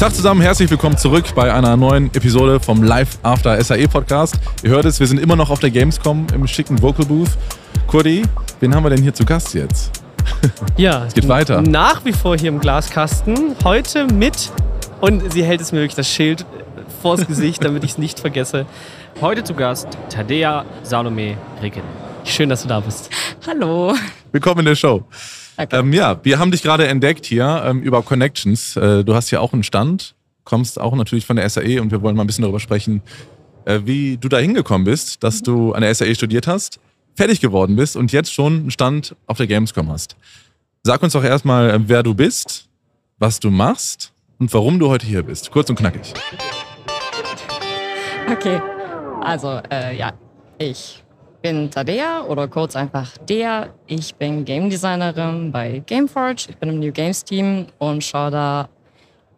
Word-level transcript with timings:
Tag 0.00 0.14
zusammen, 0.14 0.40
herzlich 0.40 0.70
willkommen 0.70 0.96
zurück 0.96 1.26
bei 1.34 1.52
einer 1.52 1.76
neuen 1.76 2.06
Episode 2.14 2.58
vom 2.58 2.82
Live 2.82 3.18
After 3.22 3.62
SAE 3.62 3.86
Podcast. 3.86 4.34
Ihr 4.62 4.70
hört 4.70 4.86
es, 4.86 4.98
wir 4.98 5.06
sind 5.06 5.20
immer 5.20 5.36
noch 5.36 5.50
auf 5.50 5.60
der 5.60 5.70
Gamescom 5.70 6.26
im 6.32 6.46
schicken 6.46 6.80
Vocal 6.80 7.04
Booth. 7.04 7.28
Kurdi, 7.86 8.22
wen 8.60 8.74
haben 8.74 8.82
wir 8.82 8.88
denn 8.88 9.02
hier 9.02 9.12
zu 9.12 9.26
Gast 9.26 9.52
jetzt? 9.52 10.02
Ja, 10.78 11.04
es 11.04 11.12
geht 11.12 11.28
weiter. 11.28 11.60
Nach 11.60 12.02
wie 12.06 12.14
vor 12.14 12.38
hier 12.38 12.48
im 12.48 12.60
Glaskasten. 12.60 13.54
Heute 13.62 14.06
mit, 14.06 14.50
und 15.02 15.34
sie 15.34 15.44
hält 15.44 15.60
es 15.60 15.70
mir 15.70 15.80
wirklich 15.80 15.96
das 15.96 16.08
Schild 16.08 16.46
vors 17.02 17.26
Gesicht, 17.26 17.62
damit 17.62 17.84
ich 17.84 17.90
es 17.90 17.98
nicht 17.98 18.20
vergesse. 18.20 18.64
Heute 19.20 19.44
zu 19.44 19.52
Gast 19.52 19.86
Tadea 20.08 20.64
Salome 20.82 21.36
Ricken. 21.60 21.82
Schön, 22.24 22.48
dass 22.48 22.62
du 22.62 22.68
da 22.68 22.80
bist. 22.80 23.10
Hallo. 23.46 23.94
Willkommen 24.32 24.60
in 24.60 24.64
der 24.64 24.76
Show. 24.76 25.04
Ähm, 25.70 25.92
ja, 25.92 26.18
wir 26.22 26.38
haben 26.38 26.50
dich 26.50 26.62
gerade 26.62 26.86
entdeckt 26.86 27.26
hier 27.26 27.62
ähm, 27.66 27.82
über 27.82 28.02
Connections. 28.02 28.76
Äh, 28.76 29.04
du 29.04 29.14
hast 29.14 29.28
hier 29.28 29.40
auch 29.40 29.52
einen 29.52 29.62
Stand, 29.62 30.14
kommst 30.44 30.80
auch 30.80 30.94
natürlich 30.94 31.26
von 31.26 31.36
der 31.36 31.48
SAE 31.48 31.80
und 31.80 31.90
wir 31.90 32.02
wollen 32.02 32.16
mal 32.16 32.24
ein 32.24 32.26
bisschen 32.26 32.42
darüber 32.42 32.60
sprechen, 32.60 33.02
äh, 33.64 33.80
wie 33.84 34.16
du 34.16 34.28
da 34.28 34.38
hingekommen 34.38 34.84
bist, 34.84 35.22
dass 35.22 35.42
du 35.42 35.72
an 35.72 35.82
der 35.82 35.94
SAE 35.94 36.14
studiert 36.14 36.46
hast, 36.46 36.80
fertig 37.14 37.40
geworden 37.40 37.76
bist 37.76 37.96
und 37.96 38.12
jetzt 38.12 38.32
schon 38.32 38.60
einen 38.60 38.70
Stand 38.70 39.14
auf 39.26 39.36
der 39.36 39.46
Gamescom 39.46 39.88
hast. 39.90 40.16
Sag 40.82 41.02
uns 41.02 41.12
doch 41.12 41.24
erstmal, 41.24 41.70
äh, 41.70 41.78
wer 41.88 42.02
du 42.02 42.14
bist, 42.14 42.68
was 43.18 43.38
du 43.38 43.50
machst 43.50 44.12
und 44.38 44.52
warum 44.54 44.78
du 44.78 44.88
heute 44.88 45.06
hier 45.06 45.22
bist. 45.22 45.50
Kurz 45.50 45.68
und 45.68 45.76
knackig. 45.76 46.14
Okay, 48.30 48.60
also 49.20 49.60
äh, 49.70 49.96
ja, 49.96 50.12
ich 50.58 51.02
bin 51.40 51.70
Tadea 51.70 52.22
oder 52.22 52.48
kurz 52.48 52.76
einfach 52.76 53.16
Dea. 53.18 53.68
Ich 53.86 54.14
bin 54.14 54.44
Game 54.44 54.70
Designerin 54.70 55.50
bei 55.50 55.82
Gameforge. 55.86 56.46
Ich 56.50 56.56
bin 56.56 56.68
im 56.68 56.80
New 56.80 56.92
Games 56.92 57.24
Team 57.24 57.66
und 57.78 58.04
schaue 58.04 58.30
da 58.30 58.68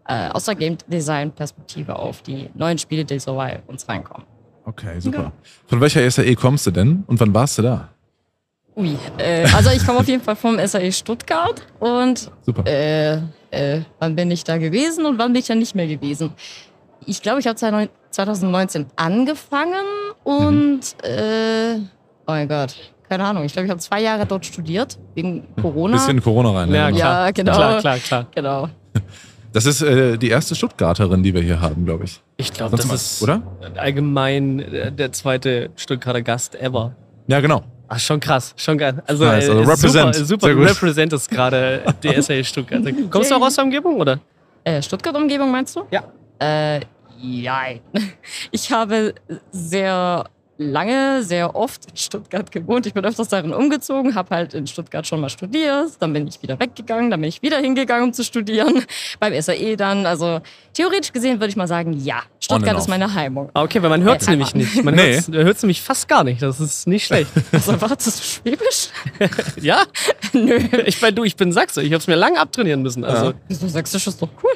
äh, 0.09 0.29
aus 0.31 0.45
der 0.45 0.55
Game 0.55 0.77
Design 0.87 1.31
Perspektive 1.31 1.97
auf 1.97 2.23
die 2.23 2.51
neuen 2.55 2.79
Spiele, 2.79 3.05
die 3.05 3.19
so 3.19 3.37
bei 3.37 3.63
uns 3.67 3.89
reinkommen. 3.89 4.27
Okay, 4.65 5.01
super. 5.01 5.23
Ja. 5.23 5.33
Von 5.67 5.81
welcher 5.81 6.09
SAE 6.11 6.35
kommst 6.35 6.67
du 6.67 6.71
denn 6.71 7.05
und 7.07 7.19
wann 7.21 7.35
warst 7.35 7.59
du 7.59 7.63
da? 7.63 7.89
Ui, 8.75 8.97
äh, 9.19 9.47
also 9.55 9.71
ich 9.71 9.85
komme 9.85 9.99
auf 9.99 10.09
jeden 10.09 10.23
Fall 10.23 10.37
vom 10.37 10.59
SAE 10.67 10.93
Stuttgart 10.93 11.63
und 11.79 12.31
super. 12.43 12.65
Äh, 12.67 13.19
äh, 13.51 13.83
wann 13.99 14.17
bin 14.17 14.31
ich 14.31 14.45
da 14.45 14.57
gewesen 14.57 15.05
und 15.05 15.19
wann 15.19 15.33
bin 15.33 15.41
ich 15.41 15.49
da 15.49 15.55
nicht 15.55 15.75
mehr 15.75 15.87
gewesen? 15.87 16.33
Ich 17.05 17.21
glaube, 17.21 17.41
ich 17.41 17.47
habe 17.47 17.57
2019 17.57 18.87
angefangen 18.97 19.85
und, 20.25 20.81
mhm. 20.81 21.09
äh, 21.09 21.81
oh 22.27 22.33
mein 22.33 22.49
Gott, 22.49 22.75
keine 23.09 23.25
Ahnung. 23.25 23.45
Ich 23.45 23.53
glaube, 23.53 23.67
ich 23.67 23.71
habe 23.71 23.81
zwei 23.81 24.03
Jahre 24.03 24.27
dort 24.27 24.47
studiert, 24.47 24.99
wegen 25.15 25.47
Corona. 25.61 25.95
Bisschen 25.95 26.23
Corona 26.23 26.51
rein. 26.53 26.71
Ja, 26.71 26.89
ja, 26.89 27.27
ja 27.27 27.31
genau. 27.31 27.53
Klar, 27.53 27.81
klar, 27.81 27.99
klar. 27.99 28.27
Genau. 28.35 28.69
Das 29.53 29.67
ist 29.67 29.83
äh, 29.83 30.17
die 30.17 30.31
erste 30.31 30.55
Stuttgarterin, 30.55 31.23
die 31.23 31.35
wir 31.35 31.43
hier 31.43 31.61
haben, 31.61 31.85
glaube 31.85 32.05
ich. 32.05 32.23
Ich 32.39 32.55
glaube, 32.55 32.75
das 32.75 32.87
ist 32.87 33.23
oder? 33.23 33.43
allgemein 33.77 34.61
äh, 34.61 34.91
der 34.91 35.13
zweite 35.13 35.69
Stuttgarter 35.77 36.23
Gast 36.23 36.55
ever. 36.55 36.97
Ja, 37.27 37.41
genau. 37.41 37.63
Ach, 37.87 37.99
schon 37.99 38.19
krass, 38.19 38.55
schon 38.57 38.79
geil. 38.79 39.03
Also, 39.07 39.25
nice, 39.25 39.51
also 39.51 39.61
äh, 39.61 39.65
represent. 39.67 40.15
super, 40.15 40.27
super 40.27 40.55
du 40.55 40.63
representest 40.63 41.31
gerade 41.31 41.83
die 42.03 42.23
SA 42.23 42.43
Stuttgart. 42.43 42.83
Kommst 43.11 43.31
du 43.31 43.35
auch 43.35 43.43
aus 43.43 43.57
der 43.57 43.65
Umgebung, 43.65 44.01
oder? 44.01 44.19
Äh, 44.65 44.81
Stuttgart-Umgebung 44.81 45.51
meinst 45.51 45.77
du? 45.77 45.83
Ja. 45.91 46.05
Äh, 46.39 46.81
ja. 47.21 47.65
Ich 48.51 48.73
habe 48.73 49.15
sehr 49.51 50.25
lange, 50.63 51.23
sehr 51.23 51.55
oft 51.55 51.91
in 51.91 51.97
Stuttgart 51.97 52.51
gewohnt. 52.51 52.87
Ich 52.87 52.95
bin 52.95 53.05
öfters 53.05 53.29
darin 53.29 53.53
umgezogen, 53.53 54.15
habe 54.15 54.35
halt 54.35 54.55
in 54.55 54.67
Stuttgart 54.67 55.07
schon 55.07 55.21
mal 55.21 55.29
studiert. 55.29 55.93
Dann 55.99 56.13
bin 56.13 56.27
ich 56.27 56.43
wieder 56.43 56.59
weggegangen, 56.59 57.11
dann 57.11 57.21
bin 57.21 57.29
ich 57.29 57.43
wieder 57.43 57.59
hingegangen, 57.59 58.05
um 58.05 58.13
zu 58.13 58.25
studieren. 58.25 58.85
Beim 59.21 59.41
SAE 59.41 59.77
dann. 59.77 60.07
Also 60.07 60.41
theoretisch 60.73 61.13
gesehen 61.13 61.41
würde 61.41 61.49
ich 61.49 61.57
mal 61.57 61.69
sagen, 61.69 61.93
ja, 61.93 62.23
Stuttgart 62.41 62.79
ist 62.79 62.89
meine 62.89 63.13
Heimat. 63.13 63.51
Ah, 63.55 63.63
okay, 63.63 63.83
weil 63.83 63.91
man 63.91 64.03
hört 64.03 64.23
es 64.23 64.29
äh, 64.29 64.33
nämlich 64.33 64.55
nicht. 64.55 64.83
Man 64.83 64.95
nee. 64.95 65.21
hört 65.31 65.57
es 65.57 65.63
nämlich 65.63 65.83
fast 65.83 66.09
gar 66.09 66.25
nicht. 66.25 66.43
Das 66.43 66.61
ist 66.61 66.87
nicht 66.87 67.07
schlecht. 67.07 67.31
Also 67.53 67.81
wartest 67.81 68.19
du 68.19 68.25
Schwäbisch? 68.25 68.89
ja? 69.61 69.85
Nö. 70.33 70.59
Ich 70.87 71.01
meine, 71.03 71.13
du, 71.13 71.25
ich 71.25 71.37
bin 71.37 71.53
Sachse. 71.53 71.83
Ich 71.83 71.93
habe 71.93 72.01
es 72.01 72.07
mir 72.07 72.17
lange 72.17 72.41
abtrainieren 72.41 72.83
müssen. 72.83 73.05
Also. 73.05 73.27
Ja. 73.27 73.35
Wieso 73.49 73.69
Sächsisch 73.69 74.07
ist 74.07 74.21
doch 74.23 74.29
cool. 74.43 74.53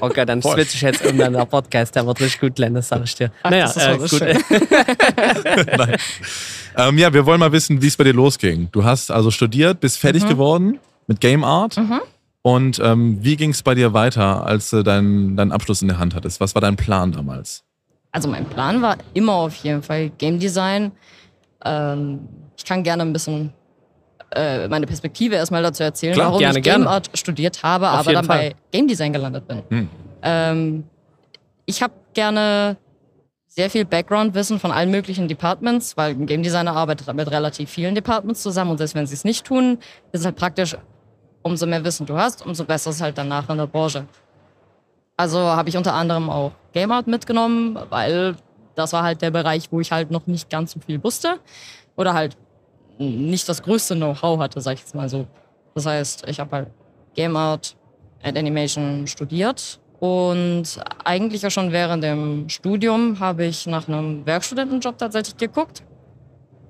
Okay, 0.00 0.24
dann 0.26 0.42
switch 0.42 0.74
ich 0.74 0.80
jetzt 0.82 1.04
irgendwann 1.04 1.32
der 1.32 1.44
Podcast. 1.44 1.94
Der 1.96 2.06
wird 2.06 2.20
richtig 2.20 2.40
gut 2.40 2.58
lernen, 2.58 2.76
das 2.76 2.88
sag 2.88 3.02
ich 3.04 3.14
dir. 3.14 3.30
Ach, 3.42 3.50
naja, 3.50 3.72
äh, 3.76 3.98
gut. 3.98 4.20
ähm, 6.76 6.98
ja, 6.98 7.12
wir 7.12 7.26
wollen 7.26 7.40
mal 7.40 7.52
wissen, 7.52 7.80
wie 7.82 7.86
es 7.86 7.96
bei 7.96 8.04
dir 8.04 8.12
losging. 8.12 8.68
Du 8.72 8.84
hast 8.84 9.10
also 9.10 9.30
studiert, 9.30 9.80
bist 9.80 9.98
fertig 9.98 10.24
mhm. 10.24 10.28
geworden 10.28 10.78
mit 11.06 11.20
Game 11.20 11.44
Art. 11.44 11.76
Mhm. 11.76 12.00
Und 12.42 12.78
ähm, 12.78 13.18
wie 13.22 13.36
ging 13.36 13.50
es 13.50 13.62
bei 13.62 13.74
dir 13.74 13.92
weiter, 13.92 14.46
als 14.46 14.70
du 14.70 14.82
deinen, 14.82 15.36
deinen 15.36 15.50
Abschluss 15.52 15.82
in 15.82 15.88
der 15.88 15.98
Hand 15.98 16.14
hattest? 16.14 16.40
Was 16.40 16.54
war 16.54 16.62
dein 16.62 16.76
Plan 16.76 17.12
damals? 17.12 17.64
Also 18.12 18.28
mein 18.28 18.44
Plan 18.46 18.80
war 18.82 18.96
immer 19.14 19.32
auf 19.34 19.56
jeden 19.56 19.82
Fall 19.82 20.10
Game 20.10 20.38
Design. 20.38 20.92
Ähm, 21.64 22.20
ich 22.56 22.64
kann 22.64 22.82
gerne 22.82 23.02
ein 23.02 23.12
bisschen 23.12 23.52
äh, 24.34 24.68
meine 24.68 24.86
Perspektive 24.86 25.36
erstmal 25.36 25.62
dazu 25.62 25.82
erzählen, 25.82 26.14
Klar, 26.14 26.26
warum 26.28 26.40
gerne, 26.40 26.58
ich 26.58 26.64
Game. 26.64 26.86
Art 26.86 27.10
studiert 27.14 27.62
habe, 27.62 27.90
auf 27.90 28.00
aber 28.00 28.12
dann 28.12 28.24
Fall. 28.24 28.50
bei 28.50 28.56
Game 28.72 28.88
Design 28.88 29.12
gelandet 29.12 29.46
bin. 29.46 29.62
Hm. 29.68 29.88
Ähm, 30.22 30.84
ich 31.64 31.82
habe 31.82 31.94
gerne 32.14 32.76
sehr 33.46 33.70
viel 33.70 33.84
Background-Wissen 33.84 34.58
von 34.58 34.70
allen 34.70 34.90
möglichen 34.90 35.28
Departments, 35.28 35.96
weil 35.96 36.12
ein 36.12 36.26
Game 36.26 36.42
Designer 36.42 36.76
arbeitet 36.76 37.12
mit 37.14 37.30
relativ 37.30 37.70
vielen 37.70 37.94
Departments 37.94 38.42
zusammen 38.42 38.72
und 38.72 38.78
selbst 38.78 38.94
wenn 38.94 39.06
sie 39.06 39.14
es 39.14 39.24
nicht 39.24 39.46
tun, 39.46 39.78
ist 40.12 40.20
es 40.20 40.26
halt 40.26 40.36
praktisch 40.36 40.76
umso 41.42 41.66
mehr 41.66 41.82
Wissen 41.84 42.04
du 42.06 42.16
hast, 42.18 42.44
umso 42.44 42.64
besser 42.64 42.90
ist 42.90 42.96
es 42.96 43.02
halt 43.02 43.16
danach 43.16 43.48
in 43.48 43.56
der 43.56 43.66
Branche. 43.66 44.06
Also 45.16 45.38
habe 45.38 45.68
ich 45.68 45.76
unter 45.76 45.94
anderem 45.94 46.28
auch 46.28 46.52
Game 46.72 46.90
Art 46.90 47.06
mitgenommen, 47.06 47.78
weil 47.88 48.36
das 48.74 48.92
war 48.92 49.02
halt 49.02 49.22
der 49.22 49.30
Bereich, 49.30 49.72
wo 49.72 49.80
ich 49.80 49.90
halt 49.90 50.10
noch 50.10 50.26
nicht 50.26 50.50
ganz 50.50 50.72
so 50.72 50.80
viel 50.80 51.02
wusste 51.02 51.38
oder 51.96 52.12
halt 52.12 52.36
nicht 52.98 53.48
das 53.48 53.62
größte 53.62 53.94
Know-how 53.94 54.38
hatte, 54.38 54.60
sag 54.60 54.74
ich 54.74 54.80
jetzt 54.80 54.94
mal 54.94 55.08
so. 55.08 55.26
Das 55.74 55.86
heißt, 55.86 56.28
ich 56.28 56.40
habe 56.40 56.56
halt 56.56 56.68
Game 57.14 57.36
Art 57.36 57.76
and 58.22 58.36
Animation 58.36 59.06
studiert 59.06 59.78
und 60.00 60.64
eigentlich 61.04 61.46
auch 61.46 61.50
schon 61.50 61.72
während 61.72 62.04
dem 62.04 62.48
Studium 62.48 63.18
habe 63.20 63.46
ich 63.46 63.66
nach 63.66 63.88
einem 63.88 64.24
Werkstudentenjob 64.26 64.98
tatsächlich 64.98 65.36
geguckt 65.36 65.82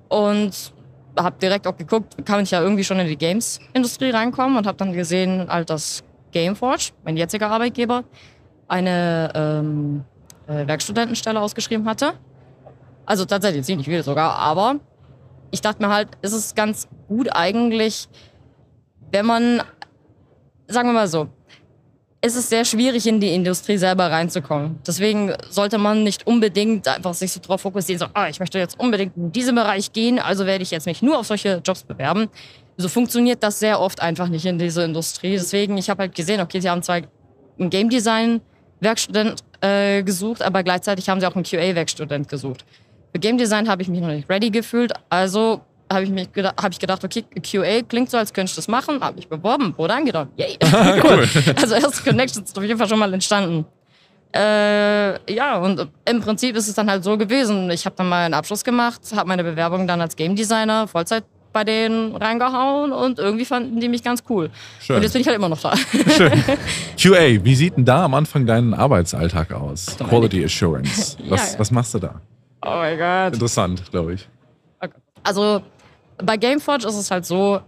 und 0.09 0.73
habe 1.17 1.35
direkt 1.41 1.67
auch 1.67 1.75
geguckt, 1.75 2.15
kann 2.25 2.43
ich 2.43 2.51
ja 2.51 2.61
irgendwie 2.61 2.83
schon 2.83 2.99
in 2.99 3.07
die 3.07 3.17
Games-Industrie 3.17 4.11
reinkommen 4.11 4.57
und 4.57 4.67
habe 4.67 4.77
dann 4.77 4.93
gesehen, 4.93 5.47
halt, 5.49 5.69
dass 5.69 6.03
Gameforge, 6.31 6.91
mein 7.03 7.17
jetziger 7.17 7.49
Arbeitgeber, 7.49 8.03
eine 8.67 9.31
ähm, 9.33 10.03
äh, 10.47 10.67
Werkstudentenstelle 10.67 11.39
ausgeschrieben 11.39 11.87
hatte. 11.87 12.13
Also 13.05 13.25
tatsächlich 13.25 13.65
ziemlich 13.65 13.87
viel 13.87 14.03
sogar, 14.03 14.35
aber 14.35 14.75
ich 15.51 15.61
dachte 15.61 15.81
mir 15.81 15.89
halt, 15.89 16.09
ist 16.21 16.33
es 16.33 16.55
ganz 16.55 16.87
gut 17.07 17.29
eigentlich, 17.31 18.07
wenn 19.11 19.25
man, 19.25 19.61
sagen 20.67 20.89
wir 20.89 20.93
mal 20.93 21.07
so, 21.07 21.29
ist 22.21 22.35
es 22.35 22.49
sehr 22.49 22.65
schwierig, 22.65 23.05
in 23.05 23.19
die 23.19 23.33
Industrie 23.33 23.77
selber 23.77 24.11
reinzukommen. 24.11 24.79
Deswegen 24.85 25.33
sollte 25.49 25.77
man 25.77 26.03
nicht 26.03 26.25
unbedingt 26.25 26.87
einfach 26.87 27.13
sich 27.13 27.31
so 27.31 27.39
darauf 27.39 27.61
fokussieren, 27.61 27.99
so, 27.99 28.07
ah, 28.13 28.27
ich 28.27 28.39
möchte 28.39 28.57
jetzt 28.57 28.79
unbedingt 28.79 29.15
in 29.15 29.31
diesen 29.31 29.55
Bereich 29.55 29.93
gehen, 29.93 30.19
also 30.19 30.45
werde 30.45 30.63
ich 30.63 30.71
jetzt 30.71 30.87
mich 30.87 31.01
nur 31.01 31.19
auf 31.19 31.27
solche 31.27 31.61
Jobs 31.63 31.83
bewerben. 31.83 32.27
So 32.77 32.89
funktioniert 32.89 33.43
das 33.43 33.59
sehr 33.59 33.79
oft 33.79 34.01
einfach 34.01 34.29
nicht 34.29 34.45
in 34.45 34.57
dieser 34.57 34.85
Industrie. 34.85 35.33
Deswegen, 35.33 35.77
ich 35.77 35.89
habe 35.89 36.03
halt 36.03 36.15
gesehen, 36.15 36.41
okay, 36.41 36.59
sie 36.59 36.69
haben 36.69 36.83
zwar 36.83 37.01
einen 37.59 37.69
Game 37.69 37.89
Design 37.89 38.41
Werkstudent 38.79 39.43
äh, 39.61 40.03
gesucht, 40.03 40.41
aber 40.41 40.63
gleichzeitig 40.63 41.09
haben 41.09 41.19
sie 41.19 41.27
auch 41.27 41.35
einen 41.35 41.43
QA 41.43 41.73
Werkstudent 41.75 42.27
gesucht. 42.27 42.65
Für 43.17 43.21
Game 43.21 43.39
Design 43.39 43.67
habe 43.67 43.81
ich 43.81 43.87
mich 43.87 43.99
noch 43.99 44.09
nicht 44.09 44.29
ready 44.29 44.51
gefühlt, 44.51 44.93
also 45.09 45.61
habe 45.91 46.03
ich, 46.03 46.11
mich 46.11 46.31
gedacht, 46.31 46.53
hab 46.61 46.71
ich 46.71 46.77
gedacht, 46.77 47.03
okay, 47.03 47.23
QA 47.41 47.81
klingt 47.81 48.11
so, 48.11 48.17
als 48.17 48.31
könnte 48.31 48.51
ich 48.51 48.55
das 48.55 48.67
machen. 48.67 49.01
Habe 49.01 49.15
mich 49.15 49.27
beworben, 49.27 49.73
wurde 49.75 49.95
angenommen. 49.95 50.29
Yay. 50.37 50.55
cool. 51.03 51.27
Also 51.55 51.73
erste 51.73 52.07
Connections 52.07 52.55
auf 52.55 52.63
jeden 52.63 52.77
Fall 52.77 52.87
schon 52.87 52.99
mal 52.99 53.11
entstanden. 53.11 53.65
Äh, 54.35 55.33
ja, 55.33 55.57
und 55.57 55.87
im 56.05 56.21
Prinzip 56.21 56.55
ist 56.55 56.67
es 56.67 56.75
dann 56.75 56.91
halt 56.91 57.03
so 57.03 57.17
gewesen. 57.17 57.71
Ich 57.71 57.87
habe 57.87 57.95
dann 57.95 58.07
mal 58.07 58.23
einen 58.23 58.35
Abschluss 58.35 58.63
gemacht, 58.63 59.01
habe 59.15 59.27
meine 59.27 59.43
Bewerbung 59.43 59.87
dann 59.87 59.99
als 59.99 60.15
Game 60.15 60.35
Designer 60.35 60.87
Vollzeit 60.87 61.23
bei 61.53 61.63
denen 61.63 62.15
reingehauen 62.15 62.91
und 62.91 63.17
irgendwie 63.17 63.45
fanden 63.45 63.79
die 63.79 63.89
mich 63.89 64.03
ganz 64.03 64.21
cool. 64.29 64.51
Schön. 64.79 64.97
Und 64.97 65.01
jetzt 65.01 65.13
bin 65.13 65.21
ich 65.21 65.27
halt 65.27 65.37
immer 65.37 65.49
noch 65.49 65.59
da. 65.59 65.75
Schön. 65.75 66.33
QA, 67.01 67.43
wie 67.43 67.55
sieht 67.55 67.77
denn 67.77 67.85
da 67.85 68.05
am 68.05 68.13
Anfang 68.13 68.45
dein 68.45 68.75
Arbeitsalltag 68.75 69.53
aus? 69.53 69.97
Quality 70.07 70.45
Assurance. 70.45 71.17
Was, 71.27 71.53
ja, 71.53 71.59
was 71.59 71.71
machst 71.71 71.95
du 71.95 71.97
da? 71.97 72.21
Oh 72.65 72.69
mein 72.69 72.97
Gott. 72.97 73.33
Interessant, 73.33 73.89
glaube 73.91 74.13
ich. 74.13 74.27
Okay. 74.79 74.93
Also 75.23 75.61
bei 76.17 76.37
Gameforge 76.37 76.87
ist 76.87 76.95
es 76.95 77.11
halt 77.11 77.25
so, 77.25 77.61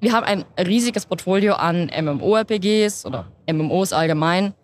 wir 0.00 0.12
haben 0.12 0.24
ein 0.24 0.44
riesiges 0.58 1.06
Portfolio 1.06 1.54
an 1.54 1.90
MMORPGs 1.96 3.06
oder 3.06 3.26
MMOs 3.50 3.92
allgemein. 3.92 4.54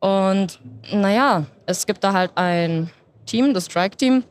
Und 0.00 0.60
naja, 0.92 1.44
es 1.66 1.86
gibt 1.86 2.04
da 2.04 2.12
halt 2.12 2.32
ein 2.34 2.90
Team, 3.26 3.54
das 3.54 3.66
Strike-Team. 3.66 4.24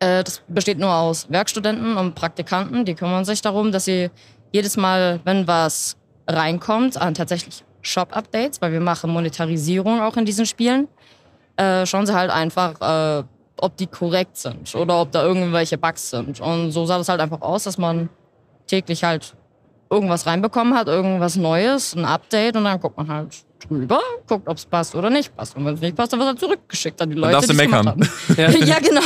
Äh, 0.00 0.24
das 0.24 0.42
besteht 0.48 0.78
nur 0.78 0.92
aus 0.92 1.30
Werkstudenten 1.30 1.96
und 1.96 2.14
Praktikanten. 2.14 2.84
Die 2.84 2.94
kümmern 2.94 3.24
sich 3.24 3.42
darum, 3.42 3.72
dass 3.72 3.84
sie 3.84 4.10
jedes 4.52 4.76
Mal, 4.76 5.20
wenn 5.24 5.46
was 5.46 5.96
reinkommt, 6.26 6.96
an 6.96 7.14
tatsächlich 7.14 7.64
Shop-Updates, 7.82 8.60
weil 8.60 8.72
wir 8.72 8.80
machen 8.80 9.10
Monetarisierung 9.10 10.00
auch 10.00 10.16
in 10.16 10.24
diesen 10.24 10.46
Spielen. 10.46 10.88
Äh, 11.56 11.86
schauen 11.86 12.06
sie 12.06 12.14
halt 12.14 12.30
einfach, 12.30 13.20
äh, 13.20 13.24
ob 13.62 13.76
die 13.76 13.86
korrekt 13.86 14.36
sind 14.36 14.74
oder 14.74 15.00
ob 15.00 15.12
da 15.12 15.22
irgendwelche 15.22 15.78
Bugs 15.78 16.10
sind. 16.10 16.40
Und 16.40 16.72
so 16.72 16.86
sah 16.86 16.98
das 16.98 17.08
halt 17.08 17.20
einfach 17.20 17.40
aus, 17.40 17.64
dass 17.64 17.78
man 17.78 18.08
täglich 18.66 19.04
halt 19.04 19.34
irgendwas 19.90 20.26
reinbekommen 20.26 20.74
hat, 20.74 20.86
irgendwas 20.88 21.36
Neues, 21.36 21.94
ein 21.94 22.04
Update 22.04 22.56
und 22.56 22.64
dann 22.64 22.80
guckt 22.80 22.96
man 22.96 23.08
halt 23.08 23.44
drüber, 23.68 24.00
guckt, 24.26 24.48
ob 24.48 24.56
es 24.56 24.64
passt 24.64 24.94
oder 24.94 25.10
nicht 25.10 25.36
passt. 25.36 25.56
Und 25.56 25.64
wenn 25.64 25.74
es 25.74 25.80
nicht 25.80 25.96
passt, 25.96 26.12
dann 26.12 26.20
wird 26.20 26.30
er 26.30 26.36
zurückgeschickt 26.36 27.00
an 27.00 27.10
die 27.10 27.16
Leute. 27.16 27.32
Dann 27.32 27.40
darfst 27.40 27.50
du 27.50 27.54
meckern. 27.54 28.10
Ja. 28.36 28.50
ja. 28.66 28.78
genau. 28.78 29.00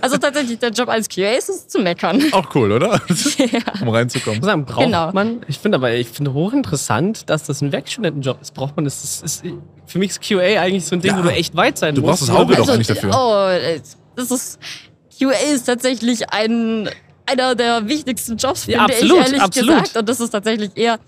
Also 0.00 0.18
tatsächlich, 0.18 0.58
der 0.58 0.70
Job 0.70 0.88
als 0.88 1.08
QA 1.08 1.32
ist 1.32 1.48
es 1.48 1.68
zu 1.68 1.80
meckern. 1.80 2.22
Auch 2.32 2.54
cool, 2.54 2.72
oder? 2.72 3.00
ja. 3.38 3.60
Um 3.80 3.88
reinzukommen. 3.88 4.40
Ich 4.40 4.44
sagen, 4.44 4.64
braucht 4.64 4.84
genau. 4.84 5.12
man, 5.12 5.40
ich 5.48 5.58
finde 5.58 5.76
aber, 5.76 5.92
ich 5.92 6.08
finde 6.08 6.32
hochinteressant, 6.32 7.28
dass 7.30 7.44
das 7.44 7.60
ein 7.60 7.72
Werkstudentenjob 7.72 8.40
ist. 8.40 8.54
Braucht 8.54 8.76
man 8.76 8.84
das? 8.84 9.02
das 9.02 9.22
ist, 9.22 9.44
für 9.86 9.98
mich 9.98 10.10
ist 10.10 10.22
QA 10.22 10.60
eigentlich 10.60 10.84
so 10.84 10.96
ein 10.96 11.00
Ding, 11.00 11.12
ja. 11.12 11.18
wo 11.18 11.22
du 11.22 11.30
echt 11.30 11.56
weit 11.56 11.78
sein 11.78 11.94
du 11.94 12.02
musst. 12.02 12.22
Du 12.22 12.26
brauchst 12.26 12.28
das 12.28 12.36
Auge 12.36 12.56
also, 12.56 12.72
doch 12.72 12.78
nicht 12.78 12.90
dafür. 12.90 13.10
Oh, 13.14 13.90
das 14.16 14.30
ist, 14.30 14.58
QA 15.18 15.32
ist 15.52 15.64
tatsächlich 15.64 16.30
ein 16.30 16.88
einer 17.26 17.54
der 17.54 17.88
wichtigsten 17.88 18.36
Jobs, 18.36 18.64
finde 18.64 18.78
ja, 18.78 18.84
absolut, 18.84 19.18
ich 19.18 19.24
ehrlich 19.26 19.42
absolut. 19.42 19.68
gesagt. 19.70 19.96
Und 19.96 20.08
das 20.08 20.20
ist 20.20 20.30
tatsächlich 20.30 20.70
eher, 20.74 20.98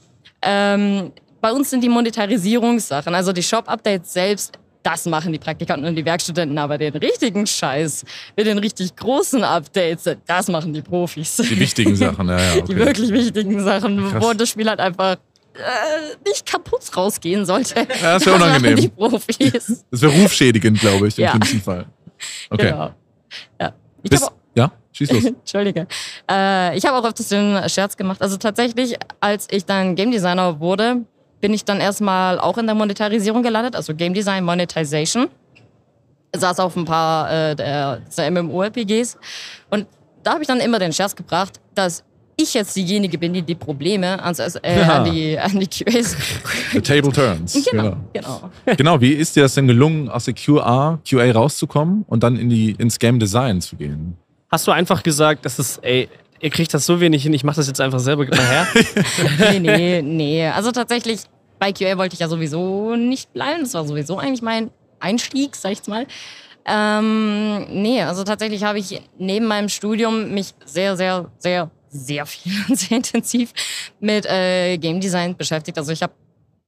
ähm, 0.42 1.12
bei 1.44 1.52
uns 1.52 1.69
sind 1.69 1.85
die 1.85 1.91
Monetarisierungssachen, 1.91 3.14
also 3.14 3.31
die 3.31 3.43
Shop-Updates 3.43 4.14
selbst, 4.14 4.58
das 4.82 5.05
machen 5.05 5.31
die 5.31 5.38
Praktikanten 5.38 5.87
und 5.87 5.94
die 5.94 6.02
Werkstudenten, 6.02 6.56
aber 6.56 6.79
den 6.79 6.94
richtigen 6.96 7.46
Scheiß 7.46 8.06
mit 8.35 8.46
den 8.46 8.56
richtig 8.56 8.96
großen 8.96 9.44
Updates, 9.44 10.08
das 10.26 10.49
machen 10.49 10.73
die 10.73 10.81
Profis. 10.81 11.37
Die 11.37 11.61
wichtigen 11.61 11.94
Sachen, 11.96 12.31
ja, 12.31 12.38
ja. 12.38 12.52
Okay. 12.62 12.64
Die 12.67 12.76
wirklich 12.76 13.12
wichtigen 13.12 13.62
Sachen, 13.62 14.11
Krass. 14.11 14.25
wo 14.25 14.32
das 14.32 14.49
Spiel 14.49 14.70
halt 14.70 14.81
einfach 14.81 15.17
äh, 15.52 16.17
nicht 16.26 16.46
kaputt 16.46 16.81
rausgehen 16.96 17.44
sollte. 17.44 17.81
Ja, 18.00 18.14
das 18.14 18.25
wäre 18.25 18.37
unangenehm. 18.43 18.76
Die 18.76 18.88
Profis. 18.88 19.85
Das 19.91 20.00
wäre 20.00 20.12
rufschädigend, 20.12 20.81
glaube 20.81 21.08
ich, 21.08 21.19
im 21.19 21.25
ja. 21.25 21.31
schlimmsten 21.32 21.61
Fall. 21.61 21.85
Okay. 22.49 22.70
Genau. 22.70 22.91
Ja. 23.61 23.75
Ich 24.02 24.11
Bis, 24.11 24.26
ja, 24.55 24.73
schieß 24.93 25.12
los. 25.12 25.25
Entschuldige. 25.26 25.87
Äh, 26.31 26.79
ich 26.79 26.87
habe 26.87 26.96
auch 26.96 27.05
öfters 27.05 27.29
den 27.29 27.69
Scherz 27.69 27.99
gemacht. 27.99 28.23
Also 28.23 28.38
tatsächlich, 28.38 28.96
als 29.20 29.46
ich 29.50 29.67
dann 29.67 29.94
Game 29.94 30.11
Designer 30.11 30.58
wurde, 30.58 31.05
bin 31.44 31.52
ich 31.52 31.67
dann 31.67 31.79
erstmal 31.79 32.38
auch 32.38 32.56
in 32.56 32.64
der 32.64 32.75
Monetarisierung 32.75 33.43
gelandet, 33.43 33.76
also 33.76 33.94
Game 33.94 34.14
Design 34.14 34.46
Monetization. 34.46 35.29
Saß 36.35 36.58
auf 36.58 36.75
ein 36.75 36.87
paar 36.87 37.31
äh, 37.31 37.55
der, 37.55 38.00
der 38.17 38.31
MMORPGs. 38.31 39.19
Und 39.69 39.87
da 40.23 40.32
habe 40.32 40.41
ich 40.41 40.49
dann 40.49 40.61
immer 40.61 40.79
den 40.79 40.91
Scherz 40.94 41.14
gebracht, 41.14 41.61
dass 41.75 42.02
ich 42.37 42.55
jetzt 42.55 42.75
diejenige 42.75 43.19
bin, 43.19 43.35
die 43.35 43.43
die 43.43 43.56
Probleme 43.56 44.25
ans, 44.25 44.38
äh, 44.38 44.81
ja. 44.81 44.88
an, 45.02 45.05
die, 45.05 45.38
an 45.38 45.61
die 45.61 45.67
QAs. 45.67 46.17
The 46.73 46.81
table 46.81 47.12
turns. 47.12 47.62
Genau, 47.70 47.99
genau. 48.14 48.50
Genau. 48.64 49.00
wie 49.02 49.12
ist 49.12 49.37
dir 49.37 49.43
das 49.43 49.52
denn 49.52 49.69
gelungen, 49.69 50.08
aus 50.08 50.25
der 50.25 50.32
QA, 50.32 50.99
QA 51.06 51.31
rauszukommen 51.31 52.06
und 52.08 52.23
dann 52.23 52.37
in 52.38 52.49
die, 52.49 52.70
ins 52.79 52.99
Game 52.99 53.19
Design 53.19 53.61
zu 53.61 53.76
gehen? 53.76 54.17
Hast 54.50 54.67
du 54.67 54.70
einfach 54.70 55.02
gesagt, 55.02 55.44
dass 55.44 55.58
es, 55.58 55.76
ey, 55.82 56.08
ihr 56.44 56.50
kriegt 56.50 56.73
das 56.75 56.85
so 56.85 57.00
wenig 57.00 57.23
hin, 57.23 57.32
ich 57.32 57.43
mache 57.43 57.56
das 57.56 57.67
jetzt 57.67 57.81
einfach 57.81 57.99
selber 57.99 58.26
mal 58.26 58.38
her? 58.38 58.67
nee, 59.50 59.58
nee, 59.58 60.02
nee. 60.02 60.46
Also 60.46 60.73
tatsächlich, 60.73 61.20
bei 61.58 61.72
QA 61.72 61.98
wollte 61.98 62.14
ich 62.14 62.20
ja 62.20 62.28
sowieso 62.28 62.96
nicht 62.96 63.32
bleiben. 63.32 63.62
Das 63.62 63.74
war 63.74 63.86
sowieso 63.86 64.18
eigentlich 64.18 64.42
mein 64.42 64.70
Einstieg, 65.00 65.56
sag 65.56 65.72
ich 65.72 65.78
jetzt 65.78 65.88
mal. 65.88 66.06
Ähm, 66.66 67.66
nee, 67.82 68.02
also 68.02 68.24
tatsächlich 68.24 68.64
habe 68.64 68.78
ich 68.78 69.02
neben 69.18 69.46
meinem 69.46 69.68
Studium 69.68 70.32
mich 70.32 70.54
sehr, 70.64 70.96
sehr, 70.96 71.30
sehr 71.38 71.70
sehr 71.94 72.26
viel 72.26 72.52
und 72.68 72.76
sehr 72.76 72.98
intensiv 72.98 73.52
mit 74.00 74.26
äh, 74.26 74.76
Game 74.78 75.00
Design 75.00 75.36
beschäftigt. 75.36 75.78
Also 75.78 75.92
ich 75.92 76.02
habe 76.02 76.12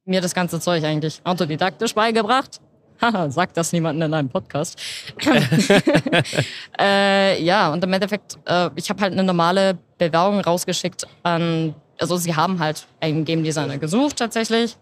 mir 0.05 0.21
das 0.21 0.35
ganze 0.35 0.61
Zeug 0.61 0.85
eigentlich 0.85 1.21
autodidaktisch 1.25 1.95
beigebracht. 1.95 2.61
Haha, 3.03 3.31
sagt 3.31 3.59
das 3.59 3.73
niemandem 3.75 4.07
in 4.07 4.15
einem 4.15 4.29
Podcast. 4.31 4.81
äh, 6.81 7.43
ja, 7.43 7.71
und 7.71 7.85
im 7.85 7.93
Endeffekt, 7.93 8.39
äh, 8.47 8.71
ich 8.75 8.89
habe 8.89 9.03
halt 9.03 9.13
eine 9.13 9.23
normale 9.23 9.77
Bewerbung 9.99 10.41
rausgeschickt 10.41 11.07
an, 11.23 11.75
also 11.99 12.17
sie 12.17 12.35
haben 12.35 12.59
halt 12.59 12.87
einen 13.01 13.25
Game 13.25 13.43
Designer 13.43 13.79
gesucht 13.79 14.17
tatsächlich. 14.17 14.77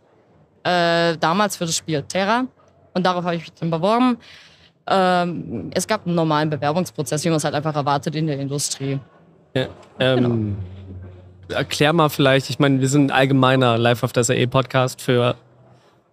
Äh, 0.65 1.17
damals 1.19 1.57
für 1.57 1.67
das 1.67 1.77
Spiel 1.77 2.03
Terra. 2.03 2.47
Und 2.95 3.05
darauf 3.05 3.25
habe 3.25 3.37
ich 3.37 3.43
mich 3.43 3.53
dann 3.55 3.71
beworben. 3.71 4.19
Ähm, 4.87 5.71
es 5.75 5.87
gab 5.87 6.07
einen 6.07 6.15
normalen 6.15 6.51
Bewerbungsprozess, 6.51 7.25
wie 7.25 7.29
man 7.29 7.37
es 7.37 7.45
halt 7.45 7.55
einfach 7.55 7.75
erwartet 7.75 8.15
in 8.15 8.27
der 8.27 8.39
Industrie. 8.39 8.99
Ja, 9.55 9.67
ähm, 9.99 10.57
genau. 11.49 11.59
Erklär 11.59 11.93
mal 11.93 12.09
vielleicht, 12.09 12.49
ich 12.51 12.59
meine, 12.59 12.81
wir 12.81 12.89
sind 12.89 13.07
ein 13.07 13.11
allgemeiner 13.11 13.77
Live 13.79 14.03
of 14.03 14.13
the 14.15 14.23
SAE 14.23 14.47
Podcast 14.47 15.03
für 15.03 15.37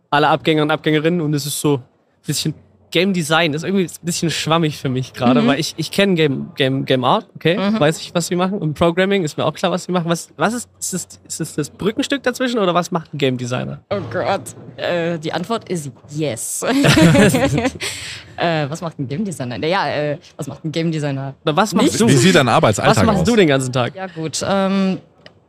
alle 0.10 0.28
Abgänger 0.28 0.64
und 0.64 0.72
Abgängerinnen 0.72 1.22
und 1.22 1.34
es 1.34 1.46
ist 1.46 1.60
so 1.60 1.76
ein 1.78 1.84
bisschen 2.26 2.54
Game 2.92 3.14
Design 3.14 3.54
ist 3.54 3.64
irgendwie 3.64 3.86
ein 3.86 4.06
bisschen 4.06 4.30
schwammig 4.30 4.78
für 4.78 4.90
mich 4.90 5.14
gerade, 5.14 5.42
mhm. 5.42 5.48
weil 5.48 5.60
ich, 5.60 5.74
ich 5.78 5.92
kenne 5.92 6.16
Game, 6.16 6.52
Game, 6.56 6.86
Game 6.86 7.04
Art, 7.04 7.28
okay, 7.36 7.58
mhm. 7.58 7.80
weiß 7.80 8.00
ich, 8.02 8.14
was 8.14 8.30
wir 8.30 8.38
machen. 8.38 8.60
Und 8.60 8.74
Programming 8.74 9.24
ist 9.24 9.38
mir 9.38 9.46
auch 9.46 9.54
klar, 9.54 9.72
was 9.72 9.88
wir 9.88 9.94
machen. 9.94 10.10
Was, 10.10 10.30
was 10.38 10.54
ist, 10.54 10.70
ist, 10.80 10.94
das, 10.94 11.20
ist 11.28 11.40
das 11.40 11.56
das 11.56 11.70
Brückenstück 11.70 12.22
dazwischen 12.24 12.60
oder 12.60 12.74
was 12.74 12.92
macht 12.92 13.14
ein 13.14 13.18
Game 13.18 13.38
Designer? 13.38 13.80
Oh 13.90 14.02
Gott, 14.12 14.42
äh, 14.78 15.18
die 15.18 15.32
Antwort 15.32 15.70
ist 15.70 15.92
yes. 16.10 16.64
äh, 18.38 18.70
was 18.70 18.82
macht 18.82 19.00
ein 19.00 19.08
Game 19.08 19.24
Designer? 19.24 19.58
Ja, 19.66 19.88
äh, 19.90 20.18
was 20.36 20.48
macht 20.48 20.66
ein 20.66 20.72
Game 20.72 20.92
Designer? 20.92 21.34
Was 21.44 21.74
machst 21.74 22.00
du? 22.00 22.08
Wie 22.08 22.18
sieht 22.18 22.36
dein 22.36 22.50
Arbeitsalltag 22.50 22.92
aus? 22.92 22.98
Was 22.98 23.06
machst 23.06 23.22
aus? 23.22 23.28
du 23.28 23.36
den 23.36 23.48
ganzen 23.48 23.72
Tag? 23.72 23.96
Ja 23.96 24.08
gut, 24.08 24.46
ähm, 24.46 25.00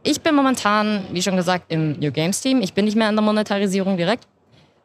ich 0.04 0.20
bin 0.20 0.34
momentan, 0.34 1.04
wie 1.12 1.22
schon 1.22 1.36
gesagt, 1.36 1.66
im 1.68 1.92
New 1.98 2.10
Games 2.10 2.40
Team. 2.40 2.60
Ich 2.60 2.72
bin 2.72 2.84
nicht 2.84 2.96
mehr 2.96 3.08
in 3.08 3.14
der 3.14 3.22
Monetarisierung 3.22 3.96
direkt. 3.96 4.26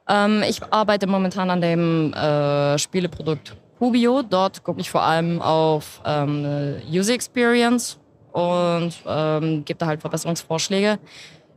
Ähm, 0.10 0.44
ich 0.48 0.62
arbeite 0.72 1.08
momentan 1.08 1.50
an 1.50 1.62
dem 1.62 2.14
äh, 2.14 2.78
Spieleprodukt 2.78 3.56
Hubio. 3.80 4.22
Dort 4.24 4.64
gucke 4.64 4.82
ich 4.82 4.90
vor 4.90 5.04
allem 5.04 5.42
auf 5.42 6.02
ähm, 6.06 6.76
User 6.90 7.14
Experience 7.14 8.00
und 8.32 8.94
ähm, 9.06 9.66
gebe 9.66 9.78
da 9.78 9.88
halt 9.88 10.02
Verbesserungsvorschläge. 10.02 11.00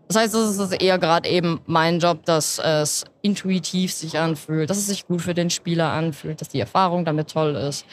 Das 0.08 0.16
heißt, 0.16 0.34
es 0.34 0.58
ist 0.58 0.82
eher 0.82 0.98
gerade 0.98 1.28
eben 1.28 1.60
mein 1.66 2.00
Job, 2.00 2.24
dass 2.24 2.58
es 2.58 3.04
intuitiv 3.22 3.92
sich 3.92 4.18
anfühlt, 4.18 4.68
dass 4.68 4.78
es 4.78 4.88
sich 4.88 5.06
gut 5.06 5.22
für 5.22 5.34
den 5.34 5.50
Spieler 5.50 5.92
anfühlt, 5.92 6.40
dass 6.40 6.48
die 6.48 6.58
Erfahrung 6.58 7.04
damit 7.04 7.30
toll 7.30 7.54
ist 7.54 7.86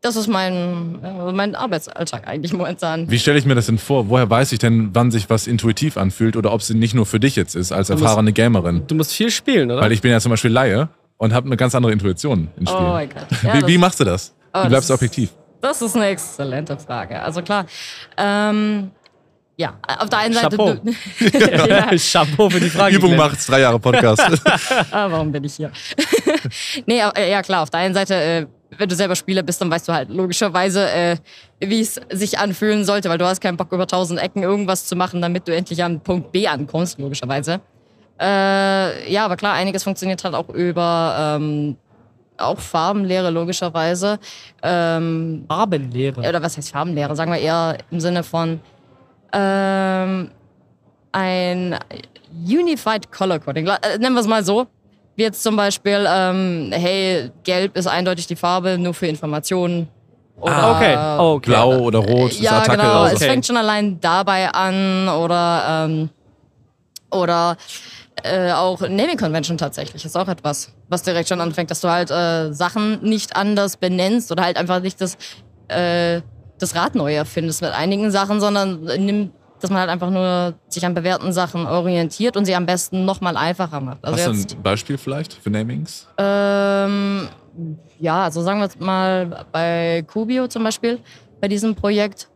das 0.00 0.16
ist 0.16 0.28
mein, 0.28 1.00
mein 1.32 1.54
Arbeitsalltag 1.54 2.28
eigentlich 2.28 2.52
momentan. 2.52 3.10
Wie 3.10 3.18
stelle 3.18 3.38
ich 3.38 3.44
mir 3.44 3.54
das 3.54 3.66
denn 3.66 3.78
vor? 3.78 4.08
Woher 4.08 4.30
weiß 4.30 4.52
ich 4.52 4.58
denn, 4.58 4.90
wann 4.92 5.10
sich 5.10 5.28
was 5.28 5.46
intuitiv 5.46 5.96
anfühlt 5.96 6.36
oder 6.36 6.52
ob 6.52 6.60
es 6.60 6.70
nicht 6.70 6.94
nur 6.94 7.04
für 7.04 7.18
dich 7.18 7.34
jetzt 7.34 7.56
ist, 7.56 7.72
als 7.72 7.90
erfahrene 7.90 8.32
Gamerin? 8.32 8.84
Du 8.86 8.94
musst 8.94 9.12
viel 9.12 9.30
spielen, 9.30 9.70
oder? 9.70 9.80
Weil 9.80 9.92
ich 9.92 10.00
bin 10.00 10.12
ja 10.12 10.20
zum 10.20 10.30
Beispiel 10.30 10.52
Laie 10.52 10.88
und 11.16 11.32
habe 11.34 11.46
eine 11.46 11.56
ganz 11.56 11.74
andere 11.74 11.92
Intuition 11.92 12.48
in 12.56 12.66
Spielen. 12.66 12.84
Oh 12.84 12.90
mein 12.90 13.08
Gott. 13.08 13.26
Ja, 13.42 13.54
wie, 13.54 13.66
wie, 13.66 13.78
machst 13.78 13.98
du 13.98 14.04
das? 14.04 14.34
Oh, 14.54 14.64
wie 14.64 14.68
bleibst 14.68 14.88
du 14.88 14.94
objektiv? 14.94 15.30
Das 15.60 15.82
ist 15.82 15.96
eine 15.96 16.06
exzellente 16.06 16.78
Frage. 16.78 17.20
Also 17.20 17.42
klar, 17.42 17.66
ähm, 18.16 18.92
ja, 19.56 19.74
auf 19.98 20.08
der 20.08 20.20
einen 20.20 20.34
Seite. 20.34 20.56
Chapeau. 20.56 20.76
ja. 21.66 21.90
Chapeau 21.96 22.48
für 22.48 22.60
die 22.60 22.70
Frage. 22.70 22.94
Übung 22.94 23.16
macht's, 23.16 23.46
drei 23.46 23.60
Jahre 23.60 23.80
Podcast. 23.80 24.20
ah, 24.92 25.10
warum 25.10 25.32
bin 25.32 25.42
ich 25.42 25.54
hier? 25.54 25.72
nee, 26.86 26.98
ja 26.98 27.42
klar, 27.42 27.64
auf 27.64 27.70
der 27.70 27.80
einen 27.80 27.94
Seite 27.94 28.14
äh, 28.14 28.46
wenn 28.76 28.88
du 28.88 28.94
selber 28.94 29.16
Spieler 29.16 29.42
bist, 29.42 29.60
dann 29.60 29.70
weißt 29.70 29.88
du 29.88 29.92
halt 29.92 30.10
logischerweise, 30.10 30.90
äh, 30.90 31.16
wie 31.60 31.80
es 31.80 32.00
sich 32.10 32.38
anfühlen 32.38 32.84
sollte, 32.84 33.08
weil 33.08 33.18
du 33.18 33.26
hast 33.26 33.40
keinen 33.40 33.56
Bock, 33.56 33.72
über 33.72 33.86
tausend 33.86 34.20
Ecken 34.20 34.42
irgendwas 34.42 34.86
zu 34.86 34.96
machen, 34.96 35.22
damit 35.22 35.48
du 35.48 35.54
endlich 35.54 35.82
am 35.82 36.00
Punkt 36.00 36.32
B 36.32 36.46
ankommst, 36.46 36.98
logischerweise. 36.98 37.60
Äh, 38.20 39.10
ja, 39.10 39.24
aber 39.24 39.36
klar, 39.36 39.54
einiges 39.54 39.84
funktioniert 39.84 40.22
halt 40.24 40.34
auch 40.34 40.48
über 40.48 41.36
ähm, 41.38 41.76
auch 42.36 42.58
Farbenlehre, 42.58 43.30
logischerweise. 43.30 44.18
Ähm, 44.62 45.44
Farbenlehre? 45.48 46.20
Oder 46.20 46.42
was 46.42 46.56
heißt 46.56 46.72
Farbenlehre? 46.72 47.14
Sagen 47.16 47.32
wir 47.32 47.38
eher 47.38 47.78
im 47.90 48.00
Sinne 48.00 48.22
von 48.22 48.60
ähm, 49.32 50.30
ein 51.12 51.78
Unified 52.46 53.10
Color 53.10 53.38
Coding. 53.38 53.66
Äh, 53.66 53.98
nennen 53.98 54.14
wir 54.14 54.20
es 54.20 54.26
mal 54.26 54.44
so 54.44 54.66
wie 55.18 55.22
jetzt 55.24 55.42
zum 55.42 55.56
Beispiel, 55.56 56.06
ähm, 56.08 56.70
hey, 56.72 57.32
gelb 57.42 57.76
ist 57.76 57.88
eindeutig 57.88 58.28
die 58.28 58.36
Farbe 58.36 58.78
nur 58.78 58.94
für 58.94 59.08
Informationen. 59.08 59.88
Oder, 60.40 60.56
ah, 60.56 60.76
okay. 60.76 60.96
Oh, 61.18 61.34
okay. 61.34 61.50
Blau 61.50 61.78
oder 61.78 61.98
rot 61.98 62.30
ist 62.30 62.40
ja, 62.40 62.58
Attacke. 62.58 62.76
Genau. 62.78 63.04
Okay. 63.04 63.14
Es 63.14 63.24
fängt 63.24 63.44
schon 63.44 63.56
allein 63.56 64.00
dabei 64.00 64.48
an 64.48 65.08
oder, 65.08 65.86
ähm, 65.88 66.10
oder 67.10 67.56
äh, 68.22 68.52
auch 68.52 68.80
Naming 68.80 69.16
Convention 69.16 69.58
tatsächlich 69.58 70.04
ist 70.04 70.16
auch 70.16 70.28
etwas, 70.28 70.72
was 70.88 71.02
direkt 71.02 71.28
schon 71.28 71.40
anfängt, 71.40 71.72
dass 71.72 71.80
du 71.80 71.88
halt 71.88 72.12
äh, 72.12 72.52
Sachen 72.52 73.02
nicht 73.02 73.34
anders 73.34 73.76
benennst 73.76 74.30
oder 74.30 74.44
halt 74.44 74.56
einfach 74.56 74.80
nicht 74.80 75.00
das, 75.00 75.16
äh, 75.66 76.20
das 76.60 76.76
Rad 76.76 76.94
neu 76.94 77.12
erfindest 77.12 77.60
mit 77.62 77.72
einigen 77.72 78.12
Sachen, 78.12 78.38
sondern 78.38 78.84
nimm 78.84 79.32
dass 79.60 79.70
man 79.70 79.80
halt 79.80 79.90
einfach 79.90 80.10
nur 80.10 80.54
sich 80.68 80.84
an 80.84 80.94
bewährten 80.94 81.32
Sachen 81.32 81.66
orientiert 81.66 82.36
und 82.36 82.44
sie 82.44 82.54
am 82.54 82.66
besten 82.66 83.04
nochmal 83.04 83.36
einfacher 83.36 83.80
macht. 83.80 84.04
Also 84.04 84.30
Hast 84.30 84.52
du 84.52 84.56
ein 84.56 84.62
Beispiel 84.62 84.98
vielleicht 84.98 85.34
für 85.34 85.50
Namings? 85.50 86.06
Ähm, 86.18 87.28
ja, 87.98 88.24
also 88.24 88.42
sagen 88.42 88.60
wir 88.60 88.84
mal 88.84 89.46
bei 89.52 90.04
Cubio 90.06 90.46
zum 90.48 90.64
Beispiel, 90.64 91.00
bei 91.40 91.48
diesem 91.48 91.74
Projekt, 91.74 92.28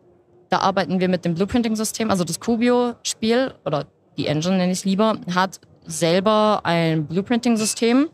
da 0.49 0.59
arbeiten 0.59 1.01
wir 1.01 1.09
mit 1.09 1.25
dem 1.25 1.35
Blueprinting-System. 1.35 2.11
Also 2.11 2.25
das 2.25 2.41
Cubio-Spiel 2.41 3.55
oder 3.65 3.87
die 4.17 4.27
Engine 4.27 4.57
nenne 4.57 4.73
ich 4.73 4.79
es 4.79 4.85
lieber, 4.85 5.17
hat 5.35 5.61
selber 5.85 6.61
ein 6.65 7.07
Blueprinting-System, 7.07 8.09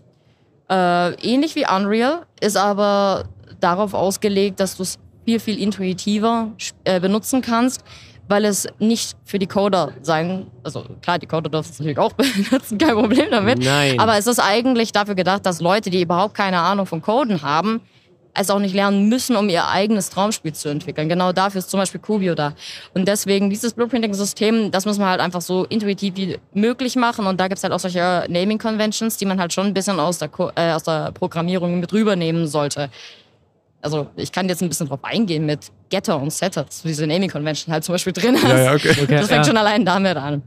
äh, 0.71 1.15
ähnlich 1.15 1.55
wie 1.55 1.67
Unreal, 1.67 2.27
ist 2.41 2.57
aber 2.57 3.25
darauf 3.61 3.95
ausgelegt, 3.95 4.61
dass 4.61 4.77
du 4.77 4.83
es 4.83 4.99
viel, 5.25 5.41
viel 5.41 5.61
intuitiver 5.61 6.53
äh, 6.85 7.01
benutzen 7.01 7.43
kannst, 7.43 7.83
weil 8.29 8.45
es 8.45 8.69
nicht 8.79 9.17
für 9.25 9.39
die 9.39 9.47
Coder 9.47 9.93
sein, 10.03 10.47
also 10.63 10.85
klar, 11.03 11.19
die 11.19 11.27
Coder 11.27 11.51
dürfen 11.51 11.71
es 11.71 11.79
natürlich 11.79 11.99
auch 11.99 12.13
benutzen, 12.51 12.79
kein 12.79 12.95
Problem 12.95 13.31
damit. 13.31 13.59
Nein. 13.59 13.99
Aber 13.99 14.17
es 14.19 14.27
ist 14.27 14.39
eigentlich 14.39 14.93
dafür 14.93 15.15
gedacht, 15.15 15.45
dass 15.47 15.61
Leute, 15.61 15.91
die 15.91 16.03
überhaupt 16.03 16.35
keine 16.35 16.59
Ahnung 16.59 16.87
von 16.87 17.03
Coden 17.03 17.43
haben, 17.43 17.81
es 18.35 18.51
auch 18.51 18.59
nicht 18.59 18.75
lernen 18.75 19.09
müssen, 19.09 19.37
um 19.37 19.49
ihr 19.49 19.67
eigenes 19.67 20.11
Traumspiel 20.11 20.53
zu 20.53 20.69
entwickeln. 20.69 21.09
Genau 21.09 21.33
dafür 21.33 21.59
ist 21.59 21.71
zum 21.71 21.81
Beispiel 21.81 22.01
Kubio 22.01 22.35
da. 22.35 22.55
Und 22.95 23.09
deswegen 23.09 23.51
dieses 23.51 23.73
Blueprinting-System, 23.73 24.71
das 24.71 24.87
muss 24.87 24.99
man 24.99 25.09
halt 25.09 25.21
einfach 25.21 25.41
so 25.41 25.65
intuitiv 25.65 26.17
wie 26.17 26.39
möglich 26.53 26.97
machen. 26.97 27.27
Und 27.27 27.41
da 27.41 27.49
gibt 27.49 27.59
es 27.59 27.65
halt 27.65 27.73
auch 27.73 27.81
solche 27.81 28.27
Naming-Conventions, 28.29 29.17
die 29.17 29.27
man 29.27 29.41
halt 29.41 29.53
schon 29.53 29.67
ein 29.67 29.75
bisschen 29.75 29.99
aus 29.99 30.19
der, 30.19 30.31
äh, 30.55 30.73
aus 30.73 30.85
der 30.85 31.13
Programmierung 31.13 31.81
mit 31.81 31.93
rübernehmen 31.93 32.47
sollte. 32.47 32.91
Also 33.81 34.09
ich 34.17 34.33
kann 34.33 34.49
jetzt 34.49 34.63
ein 34.63 34.69
bisschen 34.69 34.89
drauf 34.89 35.01
eingehen 35.03 35.47
mit 35.47 35.71
Getter 35.89 36.21
und 36.21 36.33
Setter, 36.33 36.65
dass 36.65 36.83
du 36.83 36.89
diese 36.89 37.07
Naming-Convention 37.07 37.73
halt 37.73 37.85
zum 37.85 37.95
Beispiel 37.95 38.13
drin 38.13 38.37
hast. 38.37 38.51
Ja, 38.51 38.59
ja, 38.59 38.75
okay. 38.75 38.91
okay 38.91 39.17
das 39.17 39.29
fängt 39.29 39.39
ja. 39.39 39.45
schon 39.45 39.57
allein 39.57 39.85
damit 39.85 40.17
an. 40.17 40.43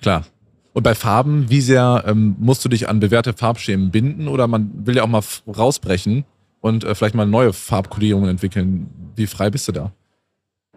Klar. 0.00 0.24
Und 0.72 0.82
bei 0.82 0.94
Farben, 0.94 1.50
wie 1.50 1.60
sehr 1.60 2.04
ähm, 2.06 2.36
musst 2.38 2.64
du 2.64 2.68
dich 2.68 2.88
an 2.88 3.00
bewährte 3.00 3.32
Farbschemen 3.32 3.90
binden 3.90 4.28
oder 4.28 4.46
man 4.46 4.70
will 4.86 4.96
ja 4.96 5.02
auch 5.02 5.08
mal 5.08 5.22
rausbrechen 5.46 6.24
und 6.60 6.84
äh, 6.84 6.94
vielleicht 6.94 7.14
mal 7.14 7.26
neue 7.26 7.52
Farbkodierungen 7.52 8.30
entwickeln. 8.30 8.88
Wie 9.16 9.26
frei 9.26 9.50
bist 9.50 9.68
du 9.68 9.72
da? 9.72 9.92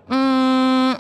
Mm, 0.10 0.98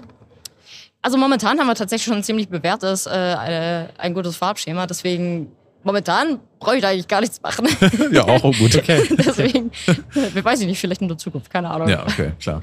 also 1.01 1.17
momentan 1.17 1.60
haben 1.60 1.67
wir 1.67 1.75
tatsächlich 1.75 2.05
schon 2.05 2.17
ein 2.17 2.24
ziemlich 2.24 2.50
bewährtes, 2.50 3.08
äh, 3.08 3.88
ein 3.98 4.13
gutes 4.13 4.38
Farbschema. 4.38 4.86
Deswegen 4.86 5.51
momentan 5.83 6.39
brauche 6.59 6.75
ich 6.75 6.81
da 6.81 6.89
eigentlich 6.89 7.07
gar 7.07 7.21
nichts 7.21 7.41
machen. 7.41 7.67
ja, 8.11 8.23
auch 8.23 8.41
gut. 8.41 8.75
Okay. 8.83 9.03
Deswegen, 9.11 9.71
wir 10.13 10.43
weiß 10.43 10.61
ich 10.61 10.67
nicht, 10.67 10.79
vielleicht 10.79 11.01
in 11.01 11.07
der 11.07 11.17
Zukunft, 11.17 11.49
keine 11.49 11.69
Ahnung. 11.69 11.87
Ja, 11.87 12.03
okay, 12.03 12.31
klar. 12.39 12.61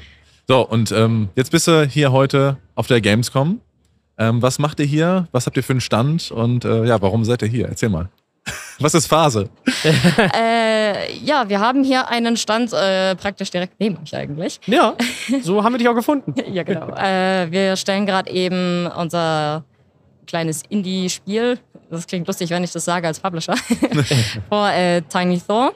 So, 0.49 0.67
und 0.67 0.91
ähm, 0.93 1.29
jetzt 1.37 1.51
bist 1.51 1.67
du 1.69 1.85
hier 1.87 2.13
heute 2.13 2.57
auf 2.75 2.87
der 2.87 3.01
Gamescom. 3.01 3.61
Ähm, 4.19 4.43
was 4.43 4.59
macht 4.59 4.81
ihr 4.81 4.87
hier? 4.87 5.29
Was 5.33 5.47
habt 5.47 5.57
ihr 5.57 5.63
für 5.63 5.73
einen 5.73 5.81
Stand? 5.81 6.31
Und 6.31 6.65
äh, 6.65 6.85
ja, 6.85 7.01
warum 7.01 7.25
seid 7.25 7.43
ihr 7.43 7.49
hier? 7.49 7.69
Erzähl 7.69 7.89
mal. 7.89 8.09
Was 8.79 8.95
ist 8.95 9.07
Phase? 9.07 9.49
äh, 9.85 11.15
ja, 11.19 11.49
wir 11.49 11.61
haben 11.61 11.85
hier 11.85 12.09
einen 12.09 12.37
Stand 12.37 12.73
äh, 12.73 13.15
praktisch 13.15 13.51
direkt 13.51 13.75
neben 13.79 13.99
euch 14.03 14.15
eigentlich. 14.17 14.59
Ja, 14.67 14.95
so 15.43 15.63
haben 15.63 15.75
wir 15.75 15.79
dich 15.79 15.89
auch 15.89 15.95
gefunden. 15.95 16.35
ja, 16.51 16.63
genau. 16.63 16.89
Äh, 16.97 17.51
wir 17.51 17.77
stellen 17.77 18.07
gerade 18.07 18.31
eben 18.31 18.87
unser 18.87 19.65
kleines 20.27 20.63
Indie-Spiel, 20.69 21.59
das 21.91 22.07
klingt 22.07 22.27
lustig, 22.27 22.51
wenn 22.51 22.65
ich 22.65 22.73
das 22.73 22.85
sage 22.85 23.07
als 23.07 23.21
Publisher, 23.21 23.55
vor 24.49 24.69
äh, 24.71 25.03
Tiny 25.03 25.41
Thor. 25.41 25.73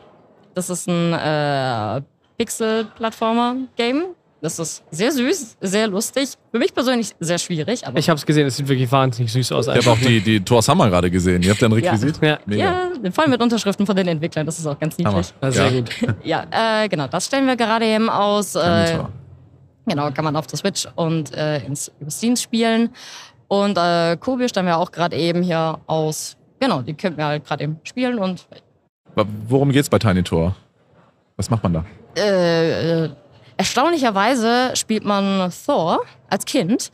Das 0.55 0.71
ist 0.71 0.89
ein 0.89 1.13
äh, 1.13 2.03
Pixel-Plattformer-Game 2.39 4.15
das 4.45 4.59
ist 4.59 4.85
sehr 4.91 5.11
süß, 5.11 5.57
sehr 5.63 5.87
lustig. 5.87 6.29
Für 6.53 6.59
mich 6.59 6.75
persönlich 6.75 7.13
sehr 7.19 7.39
schwierig. 7.39 7.87
Aber 7.87 7.99
ich 7.99 8.11
habe 8.11 8.19
es 8.19 8.27
gesehen, 8.27 8.47
es 8.47 8.59
sieht 8.59 8.69
wirklich 8.69 8.93
wahnsinnig 8.93 9.33
süß 9.33 9.53
aus. 9.53 9.69
Ich 9.69 9.75
habe 9.75 9.91
auch 9.91 9.99
die, 9.99 10.21
die 10.21 10.39
Thor 10.39 10.61
Summer 10.61 10.91
gerade 10.91 11.11
gesehen. 11.11 11.43
Ihr 11.43 11.49
habt 11.49 11.63
ja 11.63 11.69
ein 11.69 11.73
Requisit? 11.73 12.21
Ja. 12.21 12.39
ja, 12.49 12.91
voll 13.11 13.29
mit 13.29 13.41
Unterschriften 13.41 13.87
von 13.87 13.97
den 13.97 14.07
Entwicklern. 14.07 14.45
Das 14.45 14.59
ist 14.59 14.67
auch 14.67 14.79
ganz 14.79 14.99
niedlich. 14.99 15.33
Ja, 15.41 15.51
sehr 15.51 15.73
gut. 15.73 15.89
ja, 16.25 16.45
äh, 16.51 16.91
genau. 16.91 17.07
Das 17.07 17.25
stellen 17.25 17.47
wir 17.47 17.57
gerade 17.57 17.87
eben 17.87 18.11
aus. 18.11 18.55
Äh, 18.55 18.99
genau, 19.87 20.11
kann 20.11 20.25
man 20.27 20.37
auf 20.37 20.47
der 20.47 20.59
Switch 20.59 20.87
und 20.95 21.33
äh, 21.33 21.65
ins, 21.65 21.91
über 21.99 22.11
Steam 22.11 22.37
spielen. 22.37 22.91
Und 23.63 23.79
äh, 23.79 24.17
Kubio 24.17 24.49
stellen 24.49 24.67
wir 24.67 24.79
auch 24.79 24.91
gerade 24.91 25.17
eben 25.17 25.43
hier 25.43 25.79
aus. 25.87 26.37
Genau, 26.61 26.83
die 26.83 26.95
können 26.95 27.17
wir 27.17 27.27
halt 27.27 27.45
gerade 27.45 27.65
eben 27.65 27.81
spielen. 27.85 28.19
Und 28.19 28.47
Worum 29.49 29.71
geht's 29.71 29.89
bei 29.89 29.99
Tiny 29.99 30.23
Tor? 30.23 30.57
Was 31.37 31.51
macht 31.51 31.63
man 31.63 31.75
da? 31.75 31.85
Äh, 32.17 33.05
äh 33.05 33.11
Erstaunlicherweise 33.57 34.73
spielt 34.75 35.05
man 35.05 35.53
Thor 35.65 36.01
als 36.29 36.45
Kind. 36.45 36.91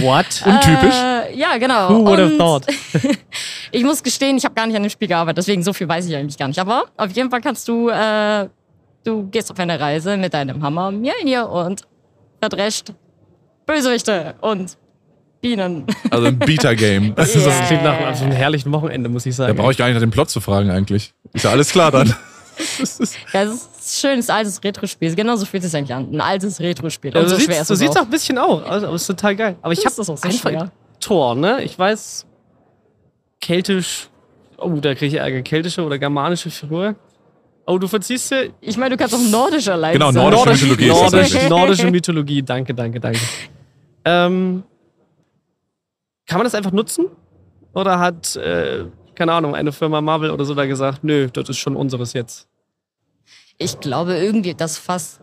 What? 0.00 0.26
Untypisch. 0.44 0.94
Äh, 0.94 1.36
ja, 1.36 1.56
genau. 1.56 1.88
Who 1.88 2.04
would 2.04 2.18
have 2.18 2.36
thought? 2.36 2.66
ich 3.70 3.84
muss 3.84 4.02
gestehen, 4.02 4.36
ich 4.36 4.44
habe 4.44 4.56
gar 4.56 4.66
nicht 4.66 4.74
an 4.74 4.82
dem 4.82 4.90
Spiel 4.90 5.06
gearbeitet, 5.06 5.38
deswegen 5.38 5.62
so 5.62 5.72
viel 5.72 5.88
weiß 5.88 6.06
ich 6.08 6.16
eigentlich 6.16 6.36
gar 6.36 6.48
nicht. 6.48 6.58
Aber 6.58 6.86
auf 6.96 7.12
jeden 7.12 7.30
Fall 7.30 7.40
kannst 7.40 7.68
du, 7.68 7.90
äh, 7.90 8.48
du 9.04 9.28
gehst 9.30 9.52
auf 9.52 9.58
eine 9.60 9.78
Reise 9.78 10.16
mit 10.16 10.34
deinem 10.34 10.60
Hammer 10.60 10.90
Mjölnir 10.90 11.48
und 11.48 11.82
verdrescht 12.40 12.92
Bösewichte 13.66 14.34
und 14.40 14.76
Bienen. 15.44 15.84
Also 16.08 16.26
ein 16.26 16.38
Beta-Game. 16.38 17.14
Das, 17.16 17.34
yeah. 17.34 17.44
das 17.44 17.68
klingt 17.68 17.84
nach 17.84 17.98
einem 17.98 18.32
herrlichen 18.32 18.72
Wochenende, 18.72 19.10
muss 19.10 19.26
ich 19.26 19.36
sagen. 19.36 19.54
Da 19.54 19.62
brauche 19.62 19.72
ich 19.72 19.76
gar 19.76 19.86
nicht 19.86 19.94
nach 19.94 20.00
dem 20.00 20.10
Plot 20.10 20.30
zu 20.30 20.40
fragen 20.40 20.70
eigentlich. 20.70 21.12
Ist 21.34 21.44
ja 21.44 21.50
alles 21.50 21.70
klar 21.70 21.90
dann. 21.90 22.08
ja, 22.08 22.14
es 22.82 22.98
ist 22.98 23.18
ein 23.34 23.50
schönes 23.84 24.30
altes 24.30 24.64
Retro-Spiel. 24.64 25.14
Genauso 25.14 25.44
fühlt 25.44 25.62
es 25.62 25.72
sich 25.72 25.78
eigentlich 25.78 25.94
an. 25.94 26.08
Ein 26.10 26.20
altes 26.22 26.60
Retro-Spiel. 26.60 27.12
Ja, 27.14 27.28
so, 27.28 27.36
sieht 27.36 27.90
es 27.90 27.96
auch 27.96 28.02
ein 28.02 28.10
bisschen 28.10 28.38
aus. 28.38 28.62
Also, 28.64 28.94
ist 28.94 29.06
total 29.06 29.36
geil. 29.36 29.56
Aber 29.60 29.74
ich 29.74 29.84
habe 29.84 29.94
das 29.94 30.08
auch 30.08 30.16
so 30.16 30.30
schwer. 30.30 30.70
Tor, 30.98 31.34
ne? 31.34 31.62
Ich 31.62 31.78
weiß, 31.78 32.24
keltisch. 33.42 34.08
Oh, 34.56 34.70
da 34.80 34.94
kriege 34.94 35.16
ich 35.16 35.20
Ärger. 35.20 35.42
Keltische 35.42 35.84
oder 35.84 35.98
germanische 35.98 36.48
Figur. 36.48 36.94
Oh, 37.66 37.76
du 37.76 37.86
verziehst 37.86 38.30
ja. 38.30 38.44
Ich 38.62 38.78
meine, 38.78 38.96
du 38.96 38.96
kannst 38.96 39.14
auch 39.14 39.30
nordischer 39.30 39.74
allein 39.74 39.92
Genau, 39.92 40.10
nordische 40.10 40.64
Mythologie. 40.64 40.88
Nordisch, 40.88 41.48
nordische 41.50 41.90
Mythologie. 41.90 42.42
Danke, 42.42 42.72
danke, 42.72 42.98
danke. 42.98 43.20
Ähm, 44.06 44.64
kann 46.26 46.38
man 46.38 46.44
das 46.44 46.54
einfach 46.54 46.72
nutzen? 46.72 47.06
Oder 47.74 47.98
hat, 47.98 48.36
äh, 48.36 48.86
keine 49.14 49.32
Ahnung, 49.32 49.54
eine 49.54 49.72
Firma 49.72 50.00
Marvel 50.00 50.30
oder 50.30 50.44
so 50.44 50.54
da 50.54 50.66
gesagt, 50.66 51.04
nö, 51.04 51.28
das 51.32 51.48
ist 51.48 51.58
schon 51.58 51.76
unseres 51.76 52.12
jetzt? 52.12 52.48
Ich 53.58 53.80
glaube 53.80 54.14
irgendwie, 54.16 54.54
dass 54.54 54.78
fast 54.78 55.20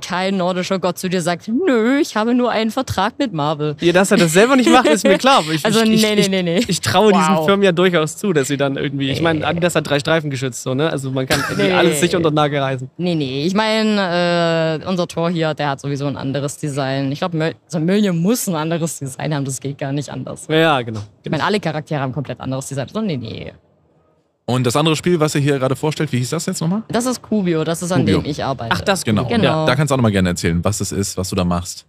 kein 0.00 0.36
nordischer 0.36 0.78
Gott 0.78 0.98
zu 0.98 1.08
dir 1.08 1.20
sagt, 1.20 1.48
nö, 1.48 1.98
ich 2.00 2.16
habe 2.16 2.34
nur 2.34 2.50
einen 2.50 2.70
Vertrag 2.70 3.18
mit 3.18 3.32
Marvel. 3.32 3.76
Ja, 3.80 3.92
dass 3.92 4.10
er 4.10 4.16
das 4.16 4.32
selber 4.32 4.56
nicht 4.56 4.70
macht, 4.70 4.86
ist 4.86 5.04
mir 5.04 5.18
klar. 5.18 5.42
Ich, 5.52 5.64
also 5.64 5.82
ich, 5.82 6.02
nee, 6.02 6.14
nee, 6.14 6.28
nee, 6.28 6.42
nee. 6.42 6.58
Ich, 6.58 6.68
ich 6.68 6.80
traue 6.80 7.12
wow. 7.12 7.18
diesen 7.18 7.44
Firmen 7.44 7.64
ja 7.64 7.72
durchaus 7.72 8.16
zu, 8.16 8.32
dass 8.32 8.48
sie 8.48 8.56
dann 8.56 8.76
irgendwie, 8.76 9.10
ich 9.10 9.20
meine, 9.20 9.46
Adidas 9.46 9.74
hat 9.74 9.88
drei 9.88 9.98
Streifen 9.98 10.30
geschützt, 10.30 10.62
so, 10.62 10.74
ne? 10.74 10.90
Also 10.90 11.10
man 11.10 11.26
kann 11.26 11.42
nee. 11.56 11.72
alles 11.72 12.00
sich 12.00 12.14
unter 12.16 12.30
den 12.30 12.34
Nagel 12.34 12.60
reißen. 12.60 12.90
Nee, 12.96 13.14
nee, 13.14 13.44
ich 13.46 13.54
meine, 13.54 14.80
äh, 14.82 14.86
unser 14.88 15.06
Tor 15.08 15.30
hier, 15.30 15.54
der 15.54 15.70
hat 15.70 15.80
sowieso 15.80 16.06
ein 16.06 16.16
anderes 16.16 16.58
Design. 16.58 17.10
Ich 17.12 17.18
glaube, 17.18 17.54
also 17.64 17.80
Mölje 17.80 18.12
muss 18.12 18.48
ein 18.48 18.54
anderes 18.54 18.98
Design 18.98 19.34
haben, 19.34 19.44
das 19.44 19.60
geht 19.60 19.78
gar 19.78 19.92
nicht 19.92 20.10
anders. 20.10 20.46
Ja, 20.48 20.80
genau. 20.82 21.00
Ich 21.22 21.30
meine, 21.30 21.44
alle 21.44 21.60
Charaktere 21.60 22.00
haben 22.00 22.12
komplett 22.12 22.40
anderes 22.40 22.68
Design. 22.68 22.88
So, 22.92 23.00
nee, 23.00 23.16
nee. 23.16 23.52
Und 24.44 24.64
das 24.64 24.74
andere 24.76 24.96
Spiel, 24.96 25.20
was 25.20 25.34
ihr 25.34 25.40
hier 25.40 25.58
gerade 25.58 25.76
vorstellt, 25.76 26.12
wie 26.12 26.18
hieß 26.18 26.30
das 26.30 26.46
jetzt 26.46 26.60
nochmal? 26.60 26.82
Das 26.88 27.06
ist 27.06 27.22
Kubio, 27.22 27.62
das 27.64 27.82
ist 27.82 27.92
an 27.92 28.00
Kubio. 28.00 28.20
dem 28.20 28.30
ich 28.30 28.42
arbeite. 28.42 28.74
Ach, 28.74 28.80
das 28.80 29.04
genau. 29.04 29.24
genau. 29.26 29.44
Ja, 29.44 29.66
da 29.66 29.76
kannst 29.76 29.90
du 29.90 29.94
auch 29.94 29.98
nochmal 29.98 30.12
gerne 30.12 30.30
erzählen, 30.30 30.62
was 30.64 30.80
es 30.80 30.90
ist, 30.92 31.16
was 31.16 31.28
du 31.28 31.36
da 31.36 31.44
machst. 31.44 31.86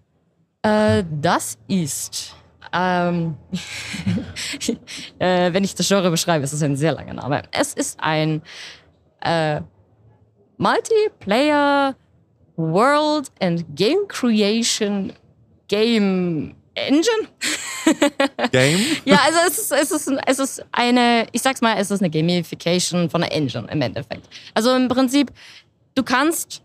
Äh, 0.61 1.03
das 1.21 1.57
ist. 1.67 2.35
Ähm, 2.71 3.35
äh, 5.19 5.51
wenn 5.53 5.63
ich 5.63 5.75
das 5.75 5.87
Genre 5.87 6.09
beschreibe, 6.09 6.43
ist 6.43 6.53
es 6.53 6.63
ein 6.63 6.75
sehr 6.75 6.93
langer 6.93 7.13
Name. 7.13 7.43
Es 7.51 7.73
ist 7.73 7.99
ein 7.99 8.41
äh, 9.21 9.61
Multiplayer 10.57 11.95
World 12.55 13.31
and 13.41 13.65
Game 13.75 14.07
Creation 14.07 15.11
Game 15.67 16.55
Engine? 16.75 17.27
Game? 18.51 18.79
ja, 19.05 19.19
also 19.25 19.39
es 19.47 19.59
ist, 19.59 19.71
es, 19.71 19.91
ist, 19.91 20.11
es 20.25 20.39
ist 20.39 20.65
eine, 20.71 21.27
ich 21.31 21.41
sag's 21.41 21.61
mal, 21.61 21.75
es 21.77 21.91
ist 21.91 22.01
eine 22.01 22.09
Gamification 22.09 23.09
von 23.09 23.23
einer 23.23 23.31
Engine 23.31 23.67
im 23.71 23.81
Endeffekt. 23.81 24.27
Also 24.53 24.75
im 24.75 24.87
Prinzip, 24.87 25.31
du 25.95 26.03
kannst 26.03 26.61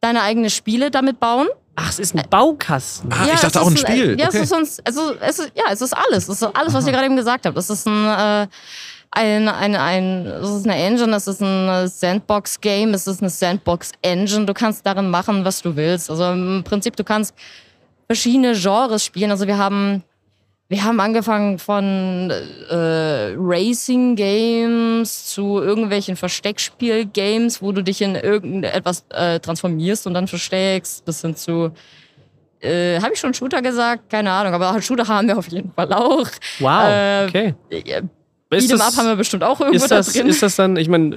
deine 0.00 0.22
eigenen 0.22 0.50
Spiele 0.50 0.90
damit 0.90 1.20
bauen. 1.20 1.48
Ach, 1.74 1.90
es 1.90 1.98
ist 1.98 2.14
ein 2.14 2.22
Baukasten. 2.30 3.12
Ah, 3.12 3.26
ja, 3.26 3.34
ich 3.34 3.40
dachte 3.40 3.60
auch 3.60 3.66
ein 3.66 3.76
Spiel. 3.76 4.12
Ein, 4.12 4.18
ja, 4.18 4.28
okay. 4.28 4.38
es 4.38 4.44
ist, 4.44 4.52
uns, 4.52 4.80
also, 4.84 5.14
es 5.20 5.38
ist, 5.38 5.52
ja, 5.54 5.64
es 5.70 5.82
ist 5.82 5.92
alles. 5.92 6.28
Es 6.28 6.40
ist 6.40 6.42
alles, 6.42 6.72
was 6.72 6.84
Aha. 6.84 6.86
ihr 6.86 6.92
gerade 6.92 7.06
eben 7.06 7.16
gesagt 7.16 7.44
habt. 7.44 7.56
Es 7.58 7.68
ist 7.68 7.86
ein, 7.86 8.06
äh, 8.06 8.46
ein, 9.10 9.48
ein, 9.48 9.76
ein, 9.76 10.26
es 10.26 10.48
ist 10.48 10.64
eine 10.64 10.76
Engine, 10.76 11.14
es 11.16 11.26
ist 11.26 11.42
ein 11.42 11.88
Sandbox-Game, 11.88 12.94
es 12.94 13.06
ist 13.06 13.20
eine 13.20 13.30
Sandbox-Engine. 13.30 14.46
Du 14.46 14.54
kannst 14.54 14.86
darin 14.86 15.10
machen, 15.10 15.44
was 15.44 15.60
du 15.60 15.76
willst. 15.76 16.10
Also 16.10 16.32
im 16.32 16.64
Prinzip, 16.64 16.96
du 16.96 17.04
kannst 17.04 17.34
verschiedene 18.06 18.54
Genres 18.54 19.04
spielen. 19.04 19.30
Also 19.30 19.46
wir 19.46 19.58
haben, 19.58 20.02
wir 20.68 20.84
haben 20.84 20.98
angefangen 20.98 21.58
von 21.58 22.30
äh, 22.30 23.34
Racing 23.36 24.16
Games 24.16 25.26
zu 25.26 25.60
irgendwelchen 25.60 26.16
Versteckspiel-Games, 26.16 27.62
wo 27.62 27.72
du 27.72 27.82
dich 27.82 28.02
in 28.02 28.16
irgendetwas 28.16 29.04
äh, 29.10 29.38
transformierst 29.38 30.06
und 30.06 30.14
dann 30.14 30.26
versteckst, 30.26 31.04
bis 31.04 31.20
hin 31.20 31.36
zu 31.36 31.72
äh, 32.60 33.00
Habe 33.00 33.14
ich 33.14 33.20
schon 33.20 33.34
Shooter 33.34 33.62
gesagt? 33.62 34.10
Keine 34.10 34.30
Ahnung, 34.32 34.54
aber 34.54 34.80
Shooter 34.82 35.06
haben 35.06 35.28
wir 35.28 35.38
auf 35.38 35.48
jeden 35.48 35.72
Fall 35.72 35.92
auch. 35.92 36.28
Wow, 36.58 36.88
äh, 36.88 38.02
okay. 38.50 38.64
Beat'em 38.64 38.80
Up 38.80 38.96
haben 38.96 39.06
wir 39.08 39.16
bestimmt 39.16 39.44
auch 39.44 39.60
irgendwo 39.60 39.84
ist 39.84 39.90
das, 39.90 40.06
da 40.06 40.12
drin. 40.12 40.28
Ist 40.28 40.42
das 40.42 40.56
dann, 40.56 40.76
ich 40.76 40.88
meine. 40.88 41.14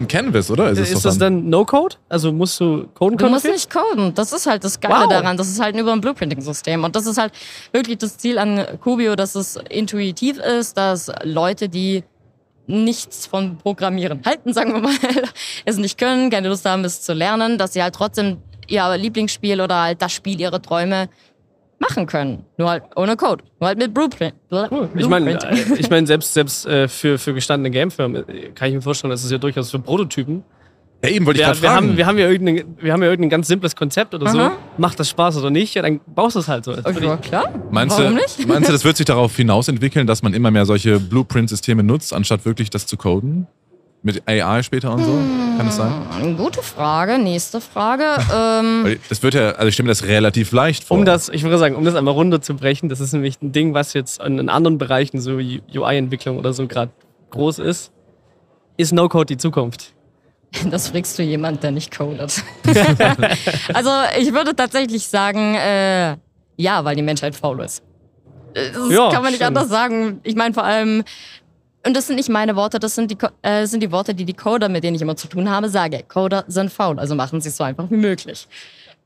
Ein 0.00 0.08
Canvas, 0.08 0.50
oder? 0.50 0.70
Ist, 0.70 0.78
ist 0.78 1.04
das 1.04 1.18
dann 1.18 1.48
No-Code? 1.48 1.96
Also 2.08 2.32
musst 2.32 2.60
du 2.60 2.88
coden 2.94 3.16
können? 3.16 3.30
Du 3.30 3.34
musst 3.34 3.44
nicht 3.44 3.70
coden. 3.70 4.14
Das 4.14 4.32
ist 4.32 4.46
halt 4.46 4.64
das 4.64 4.80
Geile 4.80 5.04
wow. 5.04 5.08
daran. 5.08 5.36
Das 5.36 5.48
ist 5.48 5.60
halt 5.60 5.76
über 5.76 5.92
ein 5.92 6.00
Blueprinting-System. 6.00 6.84
Und 6.84 6.94
das 6.94 7.06
ist 7.06 7.18
halt 7.18 7.32
wirklich 7.72 7.98
das 7.98 8.18
Ziel 8.18 8.38
an 8.38 8.64
Kubio, 8.80 9.16
dass 9.16 9.34
es 9.34 9.58
intuitiv 9.70 10.38
ist, 10.38 10.76
dass 10.76 11.10
Leute, 11.24 11.68
die 11.68 12.04
nichts 12.66 13.26
von 13.26 13.58
Programmieren 13.58 14.22
halten, 14.24 14.52
sagen 14.54 14.74
wir 14.74 14.80
mal, 14.80 14.94
es 15.64 15.78
nicht 15.78 15.98
können, 15.98 16.30
keine 16.30 16.48
Lust 16.48 16.64
haben, 16.64 16.84
es 16.84 17.02
zu 17.02 17.12
lernen, 17.12 17.58
dass 17.58 17.72
sie 17.72 17.82
halt 17.82 17.94
trotzdem 17.94 18.38
ihr 18.68 18.96
Lieblingsspiel 18.96 19.60
oder 19.60 19.80
halt 19.82 20.02
das 20.02 20.12
Spiel 20.12 20.40
ihrer 20.40 20.60
Träume 20.60 21.08
machen 21.78 22.06
können. 22.06 22.44
Nur 22.56 22.70
halt 22.70 22.84
ohne 22.96 23.16
Code. 23.16 23.44
Nur 23.60 23.68
halt 23.68 23.78
mit 23.78 23.94
Blueprint. 23.94 24.34
Cool. 24.50 24.88
Ich 24.94 25.08
meine, 25.08 25.32
äh, 25.32 25.74
ich 25.78 25.90
mein, 25.90 26.06
selbst, 26.06 26.34
selbst 26.34 26.66
äh, 26.66 26.88
für, 26.88 27.18
für 27.18 27.34
gestandene 27.34 27.70
Gamefirmen 27.70 28.28
äh, 28.28 28.50
kann 28.54 28.68
ich 28.68 28.74
mir 28.74 28.82
vorstellen, 28.82 29.10
dass 29.10 29.24
es 29.24 29.30
ja 29.30 29.38
durchaus 29.38 29.70
für 29.70 29.78
Prototypen. 29.78 30.42
Ja, 31.04 31.10
eben 31.10 31.26
wollte 31.26 31.40
ich 31.40 31.46
gerade 31.46 31.58
fragen. 31.58 31.76
Haben, 31.76 31.96
wir, 31.96 32.06
haben 32.06 32.18
ja 32.18 32.28
wir 32.28 32.92
haben 32.92 33.02
ja 33.02 33.08
irgendein 33.08 33.30
ganz 33.30 33.46
simples 33.46 33.76
Konzept 33.76 34.14
oder 34.14 34.28
so. 34.30 34.38
Aha. 34.38 34.56
Macht 34.78 34.98
das 34.98 35.08
Spaß 35.08 35.36
oder 35.36 35.50
nicht? 35.50 35.74
Ja, 35.74 35.82
dann 35.82 36.00
baust 36.06 36.34
du 36.34 36.40
es 36.40 36.48
halt 36.48 36.64
so. 36.64 36.72
Okay, 36.72 37.06
ja, 37.06 37.16
klar. 37.16 37.44
Meinst 37.70 37.98
Warum 37.98 38.16
du, 38.16 38.22
nicht? 38.22 38.48
Meinst 38.48 38.68
du, 38.68 38.72
das 38.72 38.84
wird 38.84 38.96
sich 38.96 39.06
darauf 39.06 39.36
hinaus 39.36 39.68
entwickeln, 39.68 40.08
dass 40.08 40.22
man 40.22 40.34
immer 40.34 40.50
mehr 40.50 40.66
solche 40.66 40.98
Blueprint-Systeme 40.98 41.84
nutzt, 41.84 42.12
anstatt 42.12 42.44
wirklich 42.44 42.70
das 42.70 42.86
zu 42.86 42.96
coden? 42.96 43.46
Mit 44.02 44.22
AI 44.28 44.62
später 44.62 44.92
und 44.92 45.04
so? 45.04 45.12
Kann 45.56 45.66
das 45.66 45.76
sein? 45.76 45.92
Hm, 46.20 46.36
gute 46.36 46.62
Frage. 46.62 47.18
Nächste 47.18 47.60
Frage. 47.60 48.04
ähm, 48.34 48.96
das 49.08 49.22
wird 49.22 49.34
ja, 49.34 49.50
also 49.52 49.66
ich 49.66 49.74
stelle 49.74 49.88
mir 49.88 49.90
das 49.90 50.04
relativ 50.04 50.52
leicht 50.52 50.84
vor. 50.84 50.96
Um 50.96 51.04
das, 51.04 51.28
ich 51.28 51.42
würde 51.42 51.58
sagen, 51.58 51.74
um 51.74 51.84
das 51.84 51.96
einmal 51.96 52.14
runterzubrechen, 52.14 52.88
das 52.88 53.00
ist 53.00 53.12
nämlich 53.12 53.42
ein 53.42 53.50
Ding, 53.50 53.74
was 53.74 53.94
jetzt 53.94 54.22
in 54.22 54.48
anderen 54.48 54.78
Bereichen, 54.78 55.20
so 55.20 55.32
UI-Entwicklung 55.32 56.38
oder 56.38 56.52
so, 56.52 56.66
gerade 56.68 56.92
groß 57.30 57.58
ist, 57.58 57.92
ist 58.76 58.92
No-Code 58.92 59.26
die 59.26 59.36
Zukunft. 59.36 59.92
Das 60.70 60.88
fragst 60.88 61.18
du 61.18 61.22
jemand, 61.22 61.62
der 61.62 61.72
nicht 61.72 61.94
codet. 61.94 62.42
also 63.74 63.90
ich 64.18 64.32
würde 64.32 64.56
tatsächlich 64.56 65.06
sagen, 65.06 65.54
äh, 65.54 66.16
ja, 66.56 66.84
weil 66.84 66.96
die 66.96 67.02
Menschheit 67.02 67.36
faul 67.36 67.60
ist. 67.60 67.82
Das 68.54 68.90
ja, 68.90 69.10
kann 69.10 69.22
man 69.22 69.32
nicht 69.32 69.42
stimmt. 69.42 69.58
anders 69.58 69.68
sagen. 69.68 70.20
Ich 70.22 70.34
meine 70.34 70.54
vor 70.54 70.64
allem, 70.64 71.04
und 71.86 71.96
das 71.96 72.06
sind 72.06 72.16
nicht 72.16 72.28
meine 72.28 72.56
Worte, 72.56 72.78
das 72.78 72.94
sind 72.94 73.10
die, 73.10 73.16
äh, 73.42 73.66
sind 73.66 73.82
die 73.82 73.92
Worte, 73.92 74.14
die 74.14 74.24
die 74.24 74.34
Coder, 74.34 74.68
mit 74.68 74.84
denen 74.84 74.96
ich 74.96 75.02
immer 75.02 75.16
zu 75.16 75.28
tun 75.28 75.48
habe, 75.48 75.68
sage. 75.68 76.02
Coder 76.06 76.44
sind 76.48 76.72
faul, 76.72 76.98
also 76.98 77.14
machen 77.14 77.40
sie 77.40 77.48
es 77.48 77.56
so 77.56 77.64
einfach 77.64 77.90
wie 77.90 77.96
möglich. 77.96 78.48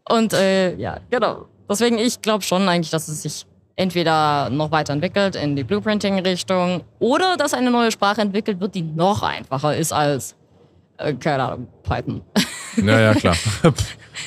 Und 0.09 0.33
äh, 0.33 0.75
ja, 0.77 0.99
genau. 1.11 1.47
Deswegen, 1.69 1.99
ich 1.99 2.21
glaube 2.21 2.43
schon 2.43 2.69
eigentlich, 2.69 2.91
dass 2.91 3.09
es 3.09 3.23
sich 3.23 3.47
entweder 3.77 4.51
noch 4.51 4.71
weiterentwickelt 4.71 5.37
in 5.37 5.57
die 5.57 5.65
Blueprinting-Richtung 5.65 6.83
oder 6.99 7.37
dass 7.37 7.55
eine 7.55 7.71
neue 7.71 7.91
Sprache 7.91 8.21
entwickelt 8.21 8.61
wird, 8.61 8.75
die 8.75 8.83
noch 8.83 9.23
einfacher 9.23 9.77
ist 9.77 9.93
als, 9.93 10.35
äh, 10.99 11.15
keine 11.15 11.45
Ahnung, 11.45 11.69
Python. 11.83 12.23
Ja, 12.77 13.01
ja, 13.01 13.15
klar. 13.15 13.37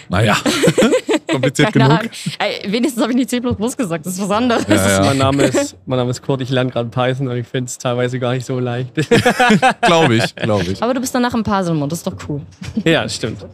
naja, 0.09 0.35
kompliziert 1.31 1.73
Keine 1.73 1.99
genug. 1.99 2.11
Ey, 2.39 2.71
wenigstens 2.71 3.01
habe 3.01 3.11
ich 3.11 3.17
nicht 3.17 3.29
C 3.29 3.39
gesagt, 3.39 4.05
das 4.05 4.13
ist 4.13 4.21
was 4.21 4.31
anderes. 4.31 4.65
Ja, 4.67 4.75
ja. 4.75 5.01
Mein, 5.01 5.17
Name 5.17 5.43
ist, 5.43 5.77
mein 5.85 5.97
Name 5.97 6.11
ist 6.11 6.21
Kurt, 6.21 6.41
ich 6.41 6.49
lerne 6.49 6.71
gerade 6.71 6.89
Python 6.89 7.27
und 7.27 7.37
ich 7.37 7.47
finde 7.47 7.69
es 7.69 7.77
teilweise 7.77 8.19
gar 8.19 8.33
nicht 8.33 8.45
so 8.45 8.59
leicht. 8.59 8.93
glaube 9.81 10.15
ich, 10.15 10.35
glaube 10.35 10.71
ich. 10.71 10.81
Aber 10.81 10.93
du 10.93 10.99
bist 10.99 11.13
danach 11.13 11.33
im 11.33 11.43
Puzzlemund, 11.43 11.91
das 11.91 11.99
ist 11.99 12.07
doch 12.07 12.15
cool. 12.29 12.41
ja, 12.83 13.07
stimmt. 13.09 13.45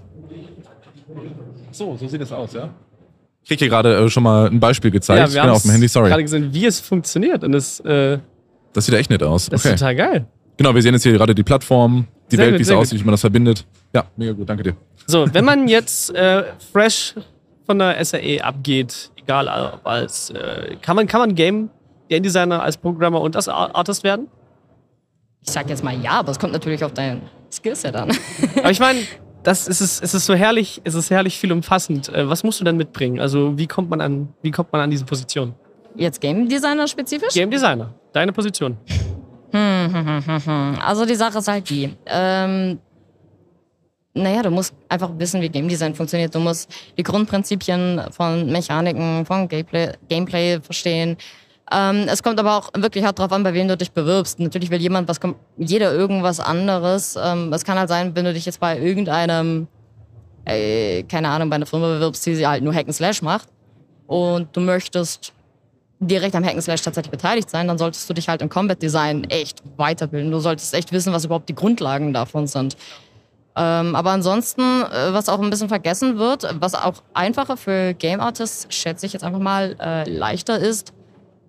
So, 1.71 1.97
so 1.97 2.07
sieht 2.07 2.21
es 2.21 2.31
aus, 2.31 2.53
ja? 2.53 2.69
Ich 3.43 3.49
kriege 3.49 3.59
hier 3.59 3.69
gerade 3.69 3.95
äh, 3.95 4.09
schon 4.09 4.23
mal 4.23 4.47
ein 4.47 4.59
Beispiel 4.59 4.91
gezeigt. 4.91 5.19
Ja, 5.19 5.33
wir 5.33 5.37
ich 5.37 5.41
bin 5.41 5.51
auf 5.51 5.61
dem 5.63 5.71
Handy, 5.71 5.87
sorry. 5.87 6.09
gerade 6.09 6.23
gesehen, 6.23 6.53
wie 6.53 6.65
es 6.65 6.79
funktioniert 6.79 7.43
und 7.43 7.53
es. 7.53 7.79
Äh, 7.81 8.19
das 8.73 8.85
sieht 8.85 8.95
echt 8.95 9.09
nett 9.09 9.23
aus. 9.23 9.49
Das 9.49 9.65
okay. 9.65 9.73
ist 9.73 9.79
total 9.79 9.95
geil. 9.95 10.25
Genau, 10.57 10.75
wir 10.75 10.81
sehen 10.81 10.93
jetzt 10.93 11.03
hier 11.03 11.13
gerade 11.13 11.33
die 11.33 11.43
Plattform, 11.43 12.07
die 12.31 12.35
sehr 12.35 12.45
Welt, 12.45 12.59
wie 12.59 12.61
es 12.61 12.71
aussieht, 12.71 12.99
wie 12.99 13.03
man 13.03 13.13
das 13.13 13.21
verbindet. 13.21 13.65
Ja, 13.93 14.05
mega 14.15 14.31
gut, 14.33 14.47
danke 14.47 14.63
dir. 14.63 14.75
So, 15.11 15.25
wenn 15.33 15.43
man 15.43 15.67
jetzt 15.67 16.15
äh, 16.15 16.45
fresh 16.71 17.15
von 17.65 17.79
der 17.79 18.03
SAE 18.03 18.41
abgeht, 18.41 19.11
egal 19.17 19.73
ob 19.73 19.85
als, 19.85 20.29
äh, 20.29 20.77
kann 20.81 20.95
man, 20.95 21.05
kann 21.05 21.19
man 21.19 21.35
Game, 21.35 21.69
Game 22.07 22.23
Designer 22.23 22.63
als 22.63 22.77
Programmer 22.77 23.19
und 23.19 23.35
als 23.35 23.49
Artist 23.49 24.05
werden? 24.05 24.29
Ich 25.41 25.51
sag 25.51 25.69
jetzt 25.69 25.83
mal 25.83 25.99
ja, 26.01 26.11
aber 26.11 26.31
es 26.31 26.39
kommt 26.39 26.53
natürlich 26.53 26.81
auf 26.85 26.93
dein 26.93 27.23
Skillset 27.51 27.93
an. 27.93 28.09
aber 28.57 28.71
ich 28.71 28.79
meine, 28.79 28.99
das 29.43 29.67
ist 29.67 29.81
es, 29.81 29.99
es 29.99 30.13
ist 30.13 30.25
so 30.25 30.33
herrlich, 30.33 30.79
es 30.85 30.95
ist 30.95 31.09
herrlich 31.09 31.37
viel 31.37 31.51
umfassend. 31.51 32.07
Äh, 32.07 32.29
was 32.29 32.45
musst 32.45 32.61
du 32.61 32.63
dann 32.63 32.77
mitbringen? 32.77 33.19
Also 33.19 33.57
wie 33.57 33.67
kommt 33.67 33.89
man 33.89 33.99
an, 33.99 34.29
wie 34.41 34.51
kommt 34.51 34.71
man 34.71 34.79
an 34.79 34.91
diese 34.91 35.03
Position? 35.03 35.53
Jetzt 35.95 36.21
Game 36.21 36.47
Designer 36.47 36.87
spezifisch? 36.87 37.33
Game 37.33 37.51
Designer, 37.51 37.93
deine 38.13 38.31
Position. 38.31 38.77
Hm, 39.51 39.93
hm, 39.93 40.07
hm, 40.07 40.25
hm, 40.25 40.45
hm. 40.45 40.79
Also 40.81 41.05
die 41.05 41.15
Sache 41.15 41.39
ist 41.39 41.49
halt 41.49 41.69
die. 41.69 41.93
Ähm, 42.05 42.79
naja, 44.13 44.41
du 44.43 44.49
musst 44.49 44.73
einfach 44.89 45.09
wissen, 45.17 45.41
wie 45.41 45.49
Game 45.49 45.67
Design 45.67 45.95
funktioniert. 45.95 46.35
Du 46.35 46.39
musst 46.39 46.69
die 46.97 47.03
Grundprinzipien 47.03 48.01
von 48.11 48.51
Mechaniken, 48.51 49.25
von 49.25 49.47
Gameplay, 49.47 49.93
Gameplay 50.09 50.59
verstehen. 50.59 51.17
Ähm, 51.71 52.05
es 52.09 52.21
kommt 52.21 52.37
aber 52.39 52.57
auch 52.57 52.69
wirklich 52.75 53.05
hart 53.05 53.17
drauf 53.17 53.31
an, 53.31 53.43
bei 53.43 53.53
wem 53.53 53.67
du 53.69 53.77
dich 53.77 53.91
bewirbst. 53.91 54.39
Natürlich 54.39 54.69
will 54.69 54.81
jemand 54.81 55.07
was, 55.07 55.19
jeder 55.57 55.93
irgendwas 55.93 56.41
anderes. 56.41 57.17
Ähm, 57.21 57.53
es 57.53 57.63
kann 57.63 57.79
halt 57.79 57.87
sein, 57.87 58.13
wenn 58.13 58.25
du 58.25 58.33
dich 58.33 58.45
jetzt 58.45 58.59
bei 58.59 58.77
irgendeinem, 58.77 59.67
äh, 60.43 61.03
keine 61.03 61.29
Ahnung, 61.29 61.49
bei 61.49 61.55
einer 61.55 61.65
Firma 61.65 61.87
bewirbst, 61.87 62.25
die 62.25 62.45
halt 62.45 62.63
nur 62.63 62.73
Hack 62.73 62.87
and 62.87 62.95
Slash 62.95 63.21
macht 63.21 63.47
und 64.07 64.49
du 64.51 64.59
möchtest 64.59 65.31
direkt 66.01 66.35
am 66.35 66.43
Hackenslash 66.43 66.81
tatsächlich 66.81 67.11
beteiligt 67.11 67.49
sein, 67.49 67.67
dann 67.67 67.77
solltest 67.77 68.09
du 68.09 68.13
dich 68.13 68.27
halt 68.27 68.41
im 68.41 68.49
Combat 68.49 68.81
Design 68.81 69.23
echt 69.25 69.61
weiterbilden. 69.77 70.31
Du 70.31 70.39
solltest 70.39 70.73
echt 70.73 70.91
wissen, 70.91 71.13
was 71.13 71.25
überhaupt 71.25 71.47
die 71.47 71.55
Grundlagen 71.55 72.11
davon 72.11 72.47
sind. 72.47 72.75
Ähm, 73.55 73.95
aber 73.95 74.11
ansonsten, 74.11 74.61
äh, 74.61 75.13
was 75.13 75.27
auch 75.27 75.39
ein 75.41 75.49
bisschen 75.49 75.67
vergessen 75.67 76.17
wird, 76.17 76.47
was 76.59 76.73
auch 76.73 77.03
einfacher 77.13 77.57
für 77.57 77.93
Game 77.93 78.21
Artists, 78.21 78.73
schätze 78.73 79.05
ich 79.05 79.13
jetzt 79.13 79.23
einfach 79.23 79.39
mal, 79.39 79.75
äh, 79.79 80.09
leichter 80.09 80.57
ist, 80.57 80.93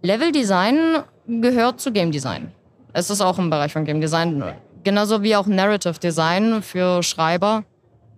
Level 0.03 0.33
Design 0.33 1.05
gehört 1.29 1.81
zu 1.81 1.93
Game 1.93 2.11
Design. 2.11 2.51
Es 2.93 3.09
ist 3.09 3.21
auch 3.21 3.39
im 3.39 3.51
Bereich 3.51 3.73
von 3.73 3.85
Game 3.85 4.01
Design. 4.01 4.43
Genauso 4.83 5.23
wie 5.23 5.37
auch 5.37 5.47
Narrative 5.47 5.99
Design 5.99 6.61
für 6.63 7.03
Schreiber. 7.05 7.63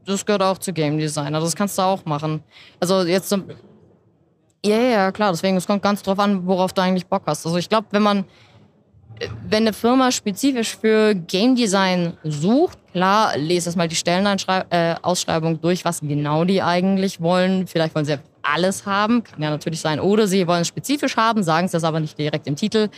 Das 0.07 0.25
gehört 0.25 0.42
auch 0.42 0.59
zu 0.59 0.73
Game 0.73 0.99
Design. 0.99 1.35
Also 1.35 1.47
das 1.47 1.55
kannst 1.55 1.77
du 1.77 1.83
auch 1.83 2.05
machen. 2.07 2.42
Also 2.81 3.03
jetzt 3.03 3.37
ja, 4.64 4.79
ja, 4.79 5.12
klar. 5.12 5.31
Deswegen, 5.31 5.59
es 5.59 5.66
kommt 5.66 5.83
ganz 5.83 6.03
drauf 6.03 6.18
an, 6.18 6.47
worauf 6.47 6.73
du 6.73 6.81
eigentlich 6.81 7.07
Bock 7.07 7.25
hast. 7.27 7.44
Also 7.44 7.59
ich 7.59 7.68
glaube, 7.68 7.87
wenn 7.90 8.03
man, 8.03 8.25
wenn 9.48 9.64
eine 9.64 9.72
Firma 9.72 10.11
spezifisch 10.11 10.77
für 10.77 11.14
Game 11.14 11.55
Design 11.55 12.14
sucht, 12.24 12.79
klar, 12.92 13.37
lese 13.37 13.68
erstmal 13.68 13.88
die 13.88 13.94
Stellenausschreibung 13.94 15.55
äh, 15.55 15.59
durch, 15.59 15.85
was 15.85 16.00
genau 16.00 16.44
die 16.44 16.62
eigentlich 16.62 17.20
wollen. 17.20 17.66
Vielleicht 17.66 17.94
wollen 17.94 18.05
sie 18.05 18.18
alles 18.42 18.87
haben, 18.87 19.24
kann 19.24 19.42
ja 19.42 19.50
natürlich 19.50 19.81
sein. 19.81 20.00
Oder 20.00 20.27
sie 20.27 20.46
wollen 20.46 20.62
es 20.62 20.68
spezifisch 20.68 21.16
haben, 21.16 21.42
sagen 21.42 21.66
es 21.66 21.72
das 21.72 21.85
aber 21.85 22.00
nicht 22.00 22.18
direkt 22.18 22.46
im 22.46 22.57
Titel. 22.57 22.88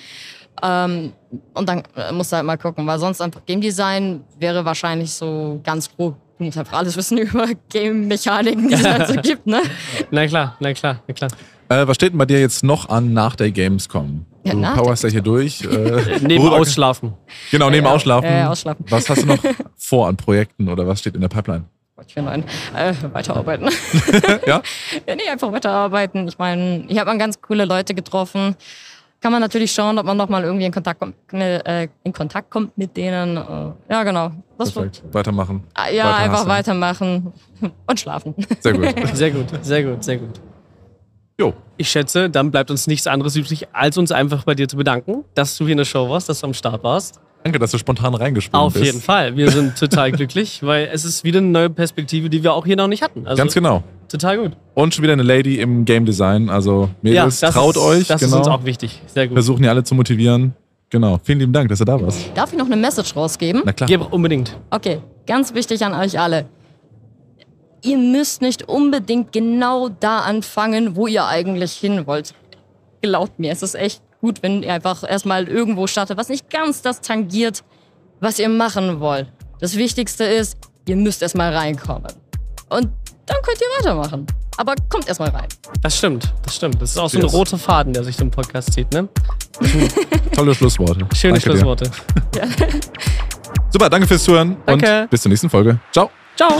Ähm, 0.63 1.13
und 1.55 1.69
dann 1.69 1.83
äh, 1.97 2.13
musst 2.13 2.33
du 2.33 2.37
halt 2.37 2.47
mal 2.47 2.57
gucken, 2.57 2.87
weil 2.87 2.99
sonst 2.99 3.21
einfach 3.21 3.45
Game 3.45 3.61
Design 3.61 4.25
wäre 4.39 4.65
wahrscheinlich 4.65 5.13
so 5.13 5.61
ganz 5.63 5.95
grob. 5.95 6.17
Du 6.39 6.45
musst 6.45 6.59
einfach 6.59 6.79
alles 6.79 6.97
wissen 6.97 7.19
über 7.19 7.49
Game-Mechaniken, 7.71 8.69
die 8.69 8.75
es 8.75 8.85
halt 8.85 9.09
so 9.09 9.15
gibt, 9.15 9.47
ne? 9.47 9.63
Na 10.11 10.27
klar, 10.27 10.57
na 10.61 10.73
klar, 10.73 11.03
na 11.07 11.15
klar. 11.15 11.31
Äh, 11.69 11.87
was 11.87 11.97
steht 11.97 12.13
denn 12.13 12.19
bei 12.19 12.27
dir 12.27 12.41
jetzt 12.41 12.63
noch 12.63 12.89
an 12.89 13.13
nach 13.13 13.37
der 13.37 13.51
Gamescom? 13.51 14.25
Ja, 14.47 14.55
du 14.55 14.83
powerst 14.83 15.05
ja 15.05 15.09
hier 15.09 15.23
durch. 15.23 15.63
Äh, 15.63 16.19
neben 16.23 16.49
Ausschlafen. 16.49 17.15
Genau, 17.51 17.71
neben 17.71 17.87
ja, 17.87 17.93
Ausschlafen. 17.93 18.29
Äh, 18.29 18.45
ausschlafen. 18.45 18.85
Was 18.89 19.09
hast 19.09 19.23
du 19.23 19.27
noch 19.27 19.43
vor 19.77 20.09
an 20.09 20.17
Projekten 20.17 20.69
oder 20.69 20.87
was 20.87 21.01
steht 21.01 21.15
in 21.15 21.21
der 21.21 21.29
Pipeline? 21.29 21.65
Ich 22.07 22.15
will 22.15 22.27
äh, 22.27 22.95
weiterarbeiten. 23.13 23.69
ja? 24.47 24.57
ja? 24.57 24.63
Nee, 25.07 25.31
einfach 25.31 25.51
weiterarbeiten. 25.51 26.29
Ich 26.29 26.39
meine, 26.39 26.85
ich 26.89 26.99
habe 26.99 27.17
ganz 27.17 27.41
coole 27.41 27.65
Leute 27.65 27.95
getroffen. 27.95 28.55
Kann 29.21 29.33
man 29.33 29.41
natürlich 29.41 29.73
schauen, 29.73 29.99
ob 29.99 30.05
man 30.05 30.17
nochmal 30.17 30.45
irgendwie 30.45 30.67
in 30.67 30.73
Kontakt, 30.73 31.01
kommt, 31.01 31.15
äh, 31.33 31.89
in 32.05 32.13
Kontakt 32.13 32.51
kommt 32.51 32.77
mit 32.77 32.97
denen. 32.97 33.39
Äh, 33.39 33.73
ja, 33.91 34.05
genau. 34.05 34.31
Das 34.59 34.73
Perfekt. 34.73 35.03
Weitermachen. 35.11 35.65
Ah, 35.75 35.89
ja, 35.89 36.05
Weiter 36.05 36.17
einfach 36.17 36.47
weitermachen 36.47 37.33
und 37.87 38.01
schlafen. 38.01 38.35
Sehr 38.61 38.75
gut. 38.75 39.17
Sehr 39.17 39.31
gut, 39.31 39.65
sehr 39.65 39.83
gut, 39.85 40.05
sehr 40.05 40.17
gut. 40.19 40.41
Jo. 41.39 41.53
Ich 41.77 41.91
schätze, 41.91 42.31
dann 42.31 42.51
bleibt 42.51 42.71
uns 42.71 42.87
nichts 42.87 43.07
anderes 43.07 43.37
übrig, 43.37 43.69
als 43.73 43.99
uns 43.99 44.11
einfach 44.11 44.45
bei 44.45 44.55
dir 44.55 44.69
zu 44.69 44.77
bedanken, 44.77 45.25
dass 45.35 45.59
du 45.59 45.65
hier 45.65 45.73
in 45.73 45.79
der 45.79 45.85
Show 45.85 46.09
warst, 46.09 46.31
dass 46.31 46.41
du 46.41 46.47
am 46.47 46.55
Start 46.55 46.83
warst. 46.83 47.21
Danke, 47.43 47.59
dass 47.59 47.71
du 47.71 47.79
spontan 47.79 48.15
reingesprungen 48.15 48.67
Auf 48.67 48.73
bist. 48.73 48.83
Auf 48.83 48.87
jeden 48.87 49.01
Fall. 49.03 49.37
Wir 49.37 49.51
sind 49.51 49.79
total 49.79 50.11
glücklich, 50.13 50.63
weil 50.63 50.89
es 50.91 51.05
ist 51.05 51.25
wieder 51.25 51.39
eine 51.39 51.49
neue 51.49 51.71
Perspektive, 51.71 52.31
die 52.31 52.43
wir 52.43 52.55
auch 52.55 52.65
hier 52.65 52.77
noch 52.77 52.89
nicht 52.89 53.03
hatten. 53.03 53.27
Also 53.27 53.41
Ganz 53.41 53.53
genau. 53.53 53.85
Total 54.09 54.39
gut. 54.39 54.53
Und 54.75 54.95
schon 54.95 55.03
wieder 55.03 55.13
eine 55.13 55.23
Lady 55.23 55.61
im 55.61 55.85
Game 55.85 56.07
Design. 56.07 56.49
Also 56.49 56.89
Mädels, 57.03 57.43
ja, 57.43 57.51
traut 57.51 57.77
ist, 57.77 57.83
euch. 57.83 58.07
Das 58.07 58.21
genau. 58.21 58.41
ist 58.41 58.47
uns 58.47 58.49
auch 58.49 58.65
wichtig. 58.65 59.03
Sehr 59.07 59.29
gut. 59.29 59.35
Versuchen 59.35 59.63
hier 59.63 59.71
alle 59.71 59.85
zu 59.85 59.95
motivieren. 59.95 60.55
Genau. 60.89 61.21
Vielen 61.23 61.41
lieben 61.41 61.53
Dank, 61.53 61.69
dass 61.69 61.81
du 61.81 61.85
da 61.85 62.01
warst. 62.01 62.31
Darf 62.35 62.53
ich 62.53 62.59
noch 62.59 62.67
eine 62.67 62.77
Message 62.77 63.15
rausgeben? 63.15 63.63
Na 63.65 63.73
klar. 63.73 63.87
Gebe 63.87 64.05
unbedingt. 64.05 64.57
Okay, 64.71 65.01
ganz 65.27 65.53
wichtig 65.53 65.85
an 65.85 65.93
euch 65.93 66.19
alle 66.19 66.47
ihr 67.87 67.99
müsst 67.99 68.43
nicht 68.43 68.69
unbedingt 68.69 69.33
genau 69.33 69.89
da 69.89 70.21
anfangen, 70.21 70.97
wo 70.97 71.07
ihr 71.07 71.25
eigentlich 71.27 71.73
hin 71.73 72.07
wollt. 72.07 72.35
Glaubt 73.01 73.39
mir, 73.39 73.53
es 73.53 73.63
ist 73.63 73.75
echt 73.75 74.03
gut, 74.21 74.43
wenn 74.43 74.63
ihr 74.63 74.73
einfach 74.75 75.09
erstmal 75.09 75.49
irgendwo 75.49 75.87
startet, 75.87 76.19
was 76.19 76.29
nicht 76.29 76.51
ganz 76.51 76.83
das 76.83 77.01
tangiert, 77.01 77.63
was 78.21 78.39
ihr 78.39 78.49
machen 78.49 79.01
wollt. 79.01 79.33
Das 79.61 79.77
Wichtigste 79.77 80.25
ist, 80.25 80.59
ihr 80.87 80.97
müsst 80.97 81.23
erstmal 81.23 81.55
reinkommen. 81.55 82.13
Und 82.69 82.91
dann 83.27 83.37
könnt 83.43 83.61
ihr 83.61 83.67
weitermachen. 83.79 84.27
Aber 84.59 84.75
kommt 84.89 85.07
erstmal 85.07 85.29
rein. 85.31 85.49
Das 85.83 85.99
stimmt, 85.99 86.33
das 86.43 86.57
stimmt. 86.57 86.81
Das 86.81 86.91
ist 86.91 86.99
auch 86.99 87.11
so 87.11 87.19
ein 87.19 87.25
roter 87.25 87.59
Faden, 87.59 87.93
der 87.93 88.05
sich 88.05 88.19
im 88.21 88.31
Podcast 88.31 88.73
zieht, 88.73 88.91
ne? 88.93 89.09
Tolle 90.35 90.55
Schlussworte. 90.55 91.07
Schöne 91.15 91.35
danke 91.35 91.41
Schlussworte. 91.51 91.91
Ja. 92.35 92.45
Super, 93.71 93.91
danke 93.91 94.07
fürs 94.07 94.25
Zuhören 94.25 94.57
danke. 94.65 95.03
und 95.03 95.11
bis 95.11 95.23
zur 95.23 95.29
nächsten 95.29 95.51
Folge. 95.51 95.79
Ciao. 95.93 96.11
Ciao. 96.37 96.59